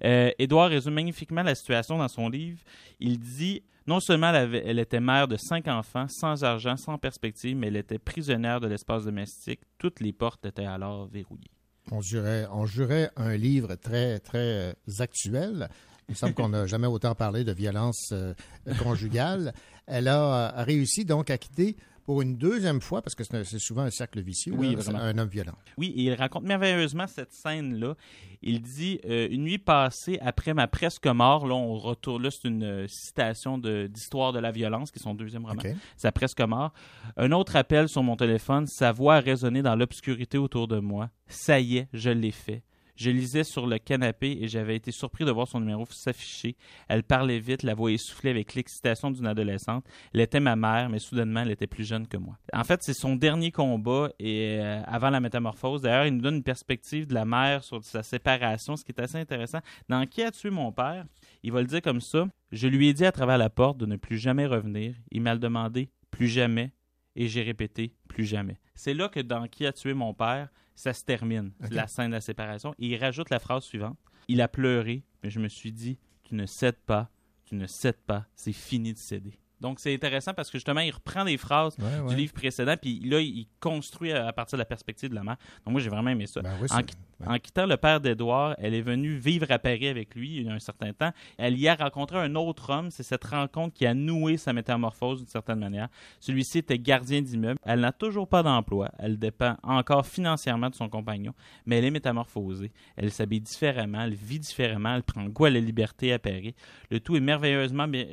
[0.03, 2.59] Euh, Édouard résume magnifiquement la situation dans son livre.
[2.99, 7.67] Il dit non seulement elle, était mère de cinq enfants, sans argent, sans perspective, mais
[7.67, 9.61] elle était prisonnière de l'espace domestique.
[9.77, 11.51] Toutes les portes étaient alors verrouillées.
[11.91, 15.69] On jurait, on jurait un livre très, très euh, actuel.
[16.07, 18.33] Il me semble qu'on n'a jamais autant parlé de violence euh,
[18.81, 19.53] conjugale.
[19.85, 23.81] Elle a euh, réussi donc à quitter pour une deuxième fois, parce que c'est souvent
[23.81, 25.55] un cercle vicieux, Oui, un homme violent.
[25.77, 27.95] Oui, et il raconte merveilleusement cette scène-là.
[28.43, 32.47] Il dit euh, Une nuit passée après ma presque mort, là, on retourne, là, c'est
[32.47, 35.61] une euh, citation d'Histoire de, la violence, qui est son deuxième roman.
[35.97, 36.73] Sa presque mort.
[37.17, 41.09] Un autre appel sur mon téléphone, sa voix a résonné dans l'obscurité autour de moi.
[41.27, 42.61] Ça y est, je l'ai fait.
[42.95, 46.55] Je lisais sur le canapé et j'avais été surpris de voir son numéro s'afficher.
[46.87, 49.85] Elle parlait vite, la voix essoufflée avec l'excitation d'une adolescente.
[50.13, 52.37] Elle était ma mère, mais soudainement, elle était plus jeune que moi.
[52.53, 55.81] En fait, c'est son dernier combat et euh, avant la métamorphose.
[55.81, 59.01] D'ailleurs, il nous donne une perspective de la mère sur sa séparation, ce qui est
[59.01, 59.59] assez intéressant.
[59.89, 61.05] Dans Qui a tué mon père?
[61.43, 62.27] Il va le dire comme ça.
[62.51, 64.95] Je lui ai dit à travers la porte de ne plus jamais revenir.
[65.11, 66.71] Il m'a demandé plus jamais
[67.15, 68.57] et j'ai répété plus jamais.
[68.75, 72.15] C'est là que dans Qui a tué mon père, ça se termine, la scène de
[72.15, 72.73] la séparation.
[72.79, 73.97] Et il rajoute la phrase suivante.
[74.27, 77.09] Il a pleuré, mais je me suis dit, tu ne cèdes pas,
[77.45, 79.39] tu ne cèdes pas, c'est fini de céder.
[79.61, 82.99] Donc c'est intéressant parce que justement, il reprend des phrases Ouais, du livre précédent, puis
[82.99, 85.37] là, il construit à à partir de la perspective de la mère.
[85.65, 86.41] Donc moi, j'ai vraiment aimé ça.
[86.41, 90.15] Ben oui, en, en quittant le père d'Édouard, elle est venue vivre à Paris avec
[90.15, 91.11] lui il y a un certain temps.
[91.37, 92.91] Elle y a rencontré un autre homme.
[92.91, 95.89] C'est cette rencontre qui a noué sa métamorphose d'une certaine manière.
[96.19, 97.59] Celui-ci était gardien d'immeuble.
[97.63, 98.91] Elle n'a toujours pas d'emploi.
[98.99, 101.33] Elle dépend encore financièrement de son compagnon,
[101.65, 102.71] mais elle est métamorphosée.
[102.97, 106.55] Elle s'habille différemment, elle vit différemment, elle prend goût à la liberté à Paris.
[106.89, 108.05] Le tout est merveilleusement bien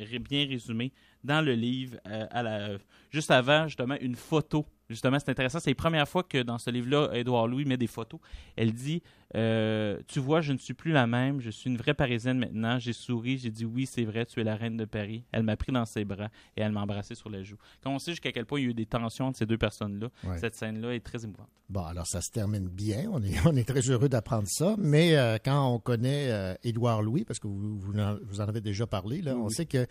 [0.47, 0.93] résumé
[1.25, 2.71] dans le livre, euh, à la,
[3.11, 4.67] juste avant, justement, une photo.
[4.91, 5.59] Justement, c'est intéressant.
[5.59, 8.21] C'est la première fois que dans ce livre-là, Édouard Louis met des photos.
[8.57, 9.03] Elle dit
[9.35, 11.41] euh, Tu vois, je ne suis plus la même.
[11.41, 12.79] Je suis une vraie Parisienne maintenant.
[12.79, 13.39] J'ai souri.
[13.39, 15.25] J'ai dit Oui, c'est vrai, tu es la reine de Paris.
[15.33, 16.29] Elle m'a pris dans ses bras
[16.59, 17.57] et elle m'a embrassé sur la joue.
[17.83, 19.57] Quand on sait jusqu'à quel point il y a eu des tensions entre ces deux
[19.57, 20.37] personnes-là, Ouais.
[20.37, 21.49] cette scène-là est très émouvante.
[21.71, 23.09] Bon, alors ça se termine bien.
[23.13, 24.75] On est, on est très heureux d'apprendre ça.
[24.77, 28.61] Mais euh, quand on connaît Édouard Louis, parce que vous, vous en, vous en avez
[28.61, 29.87] déjà parlé, là, on sait que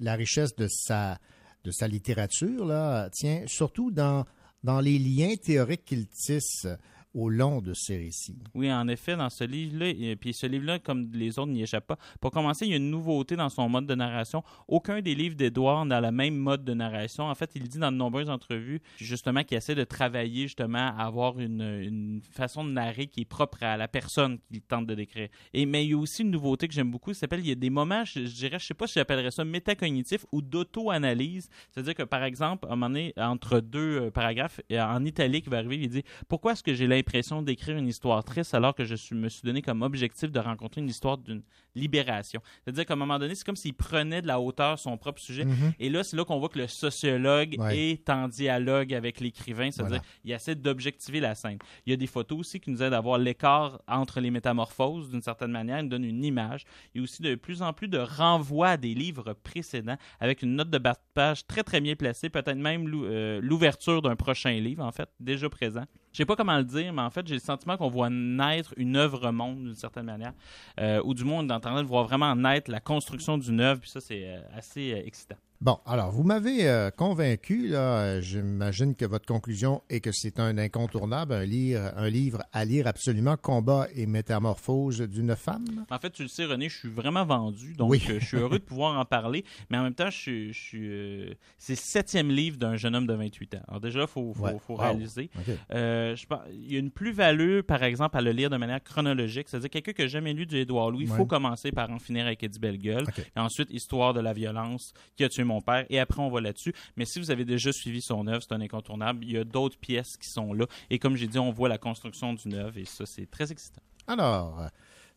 [0.00, 1.18] la richesse de sa,
[1.64, 4.24] de sa littérature là, tient surtout dans,
[4.62, 6.66] dans les liens théoriques qu'il tisse
[7.14, 8.38] au long de ses récits.
[8.54, 11.86] Oui, en effet, dans ce livre-là, et puis ce livre-là, comme les autres, n'y échappe
[11.86, 11.98] pas.
[12.20, 14.42] Pour commencer, il y a une nouveauté dans son mode de narration.
[14.68, 17.24] Aucun des livres d'Edouard n'a le même mode de narration.
[17.24, 21.06] En fait, il dit dans de nombreuses entrevues, justement, qu'il essaie de travailler, justement, à
[21.06, 25.28] avoir une, façon de narrer qui est propre à la personne qu'il tente de décrire.
[25.54, 27.52] Et, mais il y a aussi une nouveauté que j'aime beaucoup, ça s'appelle, il y
[27.52, 31.48] a des moments, je, je dirais, je sais pas si j'appellerais ça métacognitif ou d'auto-analyse.
[31.70, 35.50] C'est-à-dire que, par exemple, à un moment donné, entre deux euh, paragraphes, en italique, il
[35.50, 37.05] va arriver, il dit Pourquoi est-ce que j'ai l'impression
[37.42, 40.80] d'écrire une histoire triste alors que je suis- me suis donné comme objectif de rencontrer
[40.80, 41.42] une histoire d'une
[41.74, 45.20] libération C'est-à-dire qu'à un moment donné, c'est comme s'il prenait de la hauteur son propre
[45.20, 45.44] sujet.
[45.44, 45.72] Mhm.
[45.78, 47.78] Et là, c'est là qu'on voit que le sociologue Ouais.
[47.78, 50.04] est en dialogue avec l'écrivain, c'est-à-dire Voilà.
[50.24, 51.58] il essaie d'objectiver la scène.
[51.86, 55.10] Il y a des photos aussi qui nous aident à voir l'écart entre les métamorphoses
[55.10, 56.64] d'une certaine manière, il nous donne une image.
[56.94, 60.42] Il y a aussi de plus en plus de renvois à des livres précédents avec
[60.42, 64.16] une note de bas de page très très bien placée, peut-être même euh, l'ouverture d'un
[64.16, 65.84] prochain livre en fait, déjà présent.
[66.16, 68.72] Je sais pas comment le dire, mais en fait, j'ai le sentiment qu'on voit naître
[68.78, 70.32] une œuvre monde d'une certaine manière,
[70.80, 74.24] euh, ou du moins on est vraiment naître la construction d'une œuvre, puis ça c'est
[74.24, 75.36] euh, assez euh, excitant.
[75.62, 80.58] Bon, alors, vous m'avez euh, convaincu, là, j'imagine que votre conclusion est que c'est un
[80.58, 85.86] incontournable, un, livre, un livre à lire absolument, Combat et métamorphose d'une femme?
[85.90, 88.02] En fait, tu le sais, René, je suis vraiment vendu, donc Oui.
[88.10, 90.60] euh, je suis heureux de pouvoir en parler, mais en même temps, je suis, je
[90.60, 93.62] suis, euh, c'est le septième livre d'un jeune homme de 28 ans.
[93.68, 94.56] Alors déjà, il faut, faut, Ouais.
[94.58, 94.80] faut Wow.
[94.82, 95.30] réaliser.
[95.72, 99.48] Euh, je il y a une plus-value, par exemple, à le lire de manière chronologique,
[99.48, 101.16] c'est-à-dire quelqu'un qui n'a jamais lu du Édouard Louis, il Ouais.
[101.16, 105.24] faut commencer par en finir avec Eddie Bellegueule, et ensuite Histoire de la violence, qui
[105.24, 106.74] a tué mon père, et après on va là-dessus.
[106.96, 109.24] Mais si vous avez déjà suivi son œuvre, c'est un incontournable.
[109.24, 111.78] Il y a d'autres pièces qui sont là, et comme j'ai dit, on voit la
[111.78, 113.82] construction d'une œuvre, et ça, c'est très excitant.
[114.06, 114.68] Alors,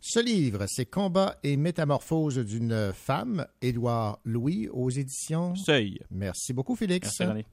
[0.02, 6.00] Ce livre, c'est Combat et métamorphose d'une femme, Édouard Louis, aux éditions Seuil.
[6.10, 7.20] Merci beaucoup, Félix.
[7.20, 7.46] Merci.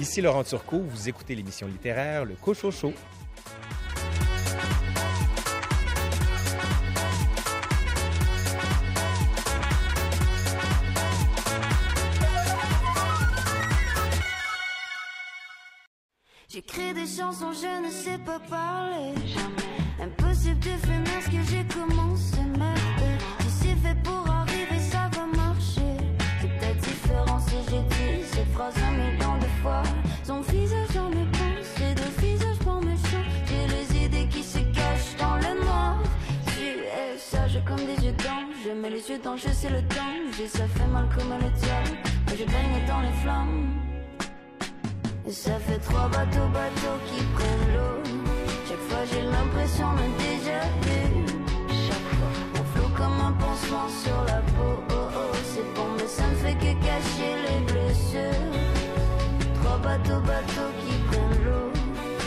[0.00, 2.92] Ici Laurent Turcot, vous écoutez l'émission littéraire Le Cochocho.
[16.54, 19.12] J'écris des chansons, je ne sais pas parler.
[20.00, 22.36] Impossible de finir ce que j'ai commencé.
[22.56, 22.78] Merde,
[23.40, 25.96] si c'est fait pour arriver, ça va marcher.
[26.40, 29.82] C'est peut-être différent si j'ai dit cette phrase un million de fois.
[30.22, 33.26] Son visage dans mes pensées, de visage pour mes chants.
[33.48, 35.98] J'ai les idées qui se cachent dans le noir.
[36.56, 38.54] Tu es sage comme des yeux d'ange.
[38.64, 40.46] Je mets les yeux dans, je sais le danger.
[40.46, 41.98] Ça fait mal comme le diable.
[42.28, 43.83] Mais je baigne dans les flammes.
[45.26, 48.02] Et ça fait trois bateaux, bateaux qui prennent l'eau.
[48.68, 51.24] Chaque fois j'ai l'impression d'un déjà vu.
[51.86, 54.82] Chaque fois, on flot comme un pansement sur la peau.
[54.90, 58.44] Oh oh, c'est bon, mais ça ne fait que cacher les blessures.
[59.62, 61.72] Trois bateaux, bateaux qui prennent l'eau.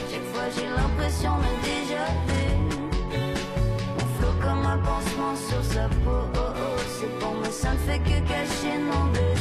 [0.09, 2.45] Chaque fois j'ai l'impression d'un déjà vu.
[3.99, 6.25] On flot comme un pansement sur sa peau.
[6.33, 9.36] Oh oh, c'est bon, mais ça ne fait que cacher nos blessures.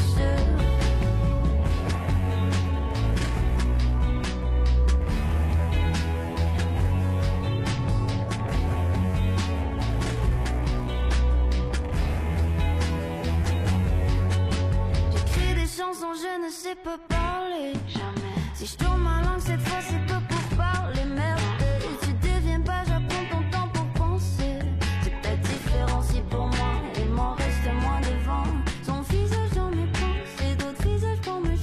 [15.89, 17.71] Je ne sais pas parler.
[17.87, 18.35] Jamais.
[18.55, 21.39] Si je tourne ma langue cette fois, c'est pas pour parler merde.
[21.61, 24.59] Et tu deviens pas, j'apprends ton temps pour penser.
[25.01, 28.43] C'est peut-être différent si pour moi, il m'en reste moins devant.
[28.83, 31.55] Son visage dans mes pensées, d'autres visages pour me.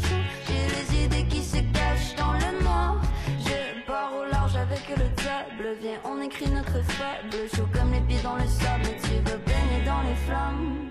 [0.47, 3.03] J'ai les idées qui se cachent dans le noir.
[3.45, 5.77] Je pars au large avec le diable.
[5.83, 7.37] Viens, on écrit notre fable.
[7.55, 10.84] Chaud comme les pieds dans le sable, tu veux baigner dans les flammes.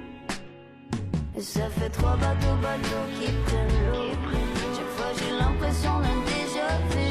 [1.44, 4.15] Ça fait trois bateaux, bateaux qui prennent l'eau.
[4.74, 7.07] Chaque fois j'ai l'impression d'un déjà vu.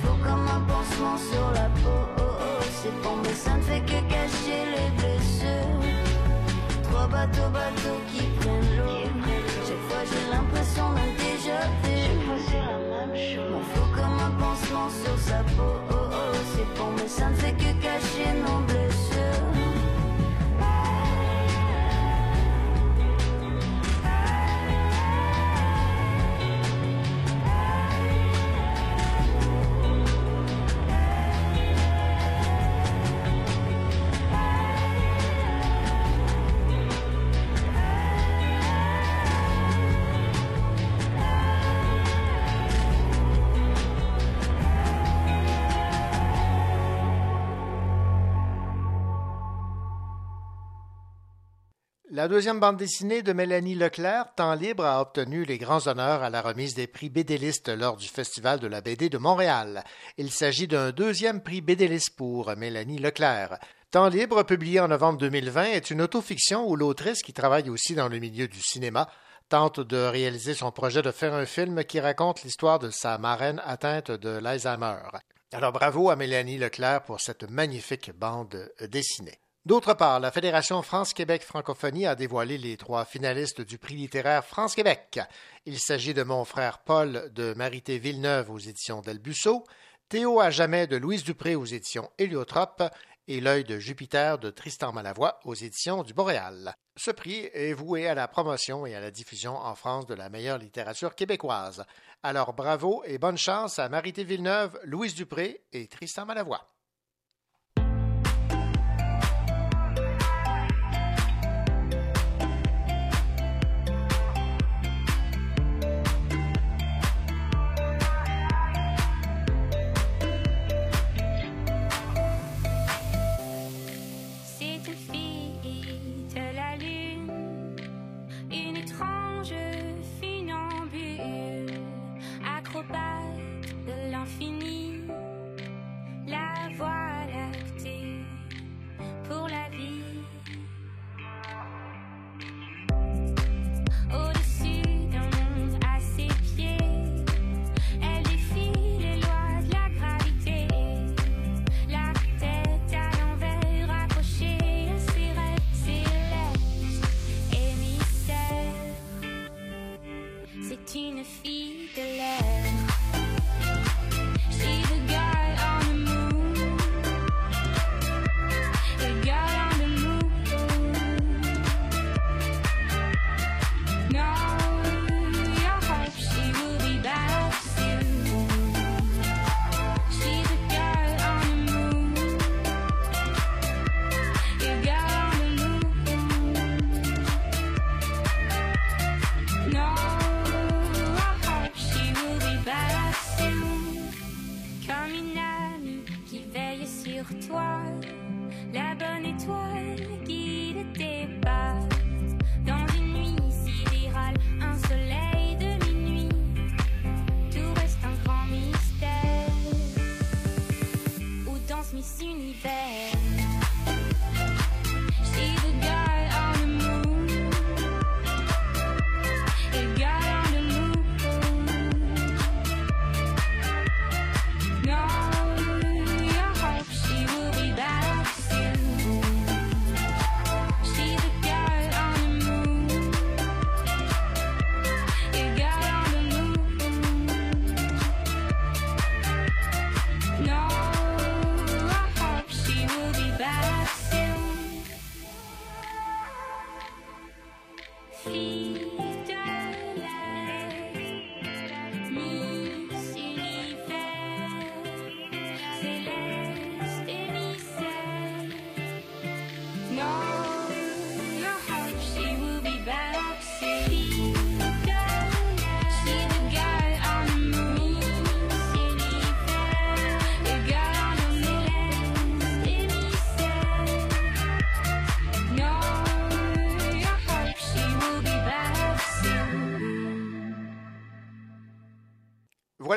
[0.00, 2.00] Flot comme un pansement sur la peau.
[2.18, 5.78] Oh oh, c'est bon, mais ça ne fait que cacher les blessures.
[6.84, 9.10] Trois bateaux, bateaux qui prennent l'eau.
[9.66, 11.98] Chaque fois j'ai l'impression d'un déjà vu.
[13.74, 15.74] Flot comme un pansement sur sa peau.
[15.90, 18.63] Oh oh, c'est bon, mais ça ne fait que cacher nos
[52.16, 56.30] La deuxième bande dessinée de Mélanie Leclerc, Temps libre, a obtenu les grands honneurs à
[56.30, 59.82] la remise des prix Bédéliste lors du Festival de la BD de Montréal.
[60.16, 63.58] Il s'agit d'un deuxième prix Bédéliste pour Mélanie Leclerc.
[63.90, 68.08] Temps libre, publié en novembre 2020, est une autofiction où l'autrice, qui travaille aussi dans
[68.08, 69.08] le milieu du cinéma,
[69.48, 73.60] tente de réaliser son projet de faire un film qui raconte l'histoire de sa marraine
[73.64, 75.02] atteinte de l'Alzheimer.
[75.52, 79.40] Alors bravo à Mélanie Leclerc pour cette magnifique bande dessinée.
[79.66, 85.20] D'autre part, la Fédération France-Québec Francophonie a dévoilé les trois finalistes du prix littéraire France-Québec.
[85.64, 89.64] Il s'agit de Mon frère Paul de Marité Villeneuve aux éditions Delbusso,
[90.10, 92.82] Théo à jamais de Louise Dupré aux éditions Héliotrope
[93.26, 96.74] et L'œil de Jupiter de Tristan Malavoie aux éditions du Boréal.
[96.96, 100.28] Ce prix est voué à la promotion et à la diffusion en France de la
[100.28, 101.86] meilleure littérature québécoise.
[102.22, 106.73] Alors bravo et bonne chance à Marité Villeneuve, Louise Dupré et Tristan Malavoie.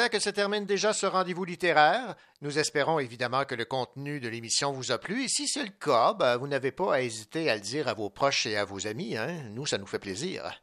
[0.09, 2.15] que se termine déjà ce rendez-vous littéraire.
[2.41, 5.69] Nous espérons évidemment que le contenu de l'émission vous a plu et si c'est le
[5.69, 8.65] cas, ben, vous n'avez pas à hésiter à le dire à vos proches et à
[8.65, 9.17] vos amis.
[9.17, 9.43] Hein?
[9.51, 10.59] Nous, ça nous fait plaisir.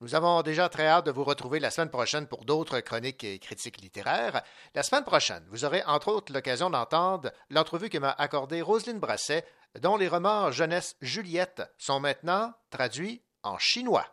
[0.00, 3.38] Nous avons déjà très hâte de vous retrouver la semaine prochaine pour d'autres chroniques et
[3.38, 4.42] critiques littéraires.
[4.74, 9.46] La semaine prochaine, vous aurez entre autres l'occasion d'entendre l'entrevue que m'a accordée Roselyne Brasset,
[9.80, 14.06] dont les romans Jeunesse Juliette sont maintenant traduits en chinois.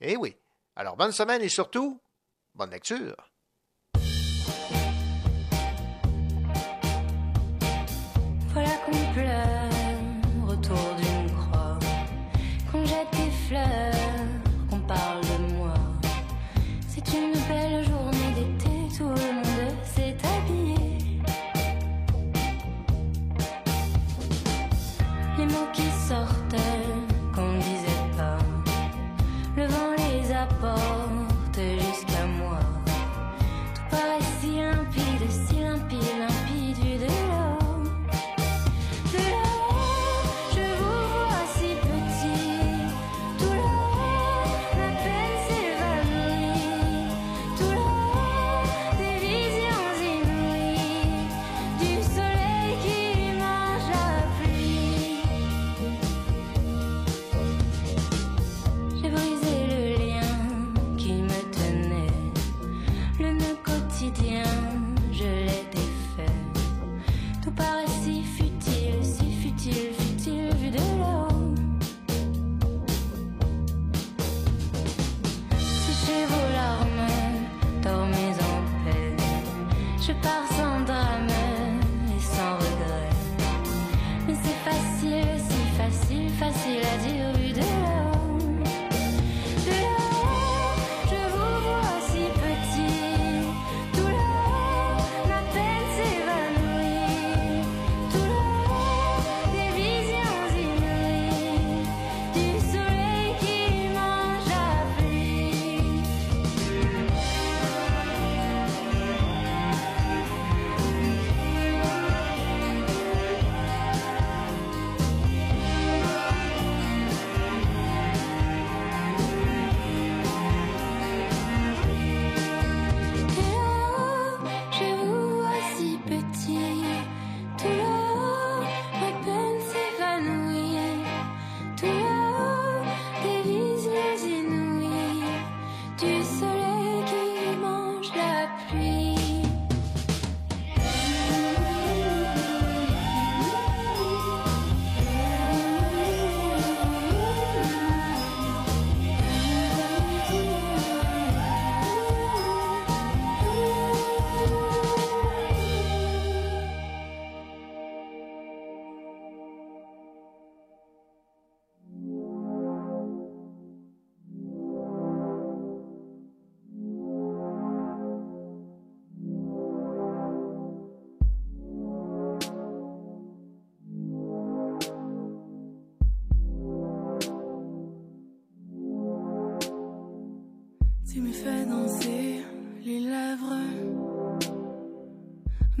[0.00, 0.36] Eh oui.
[0.76, 2.00] Alors bonne semaine et surtout,
[2.54, 3.31] bonne lecture.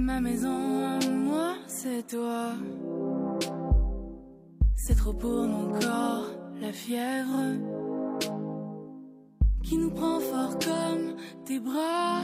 [0.02, 2.54] Ma maison moi, c'est toi.
[4.74, 6.26] C'est trop pour mon corps,
[6.60, 7.54] la fièvre
[9.62, 11.14] qui nous prend fort comme
[11.44, 12.22] tes bras.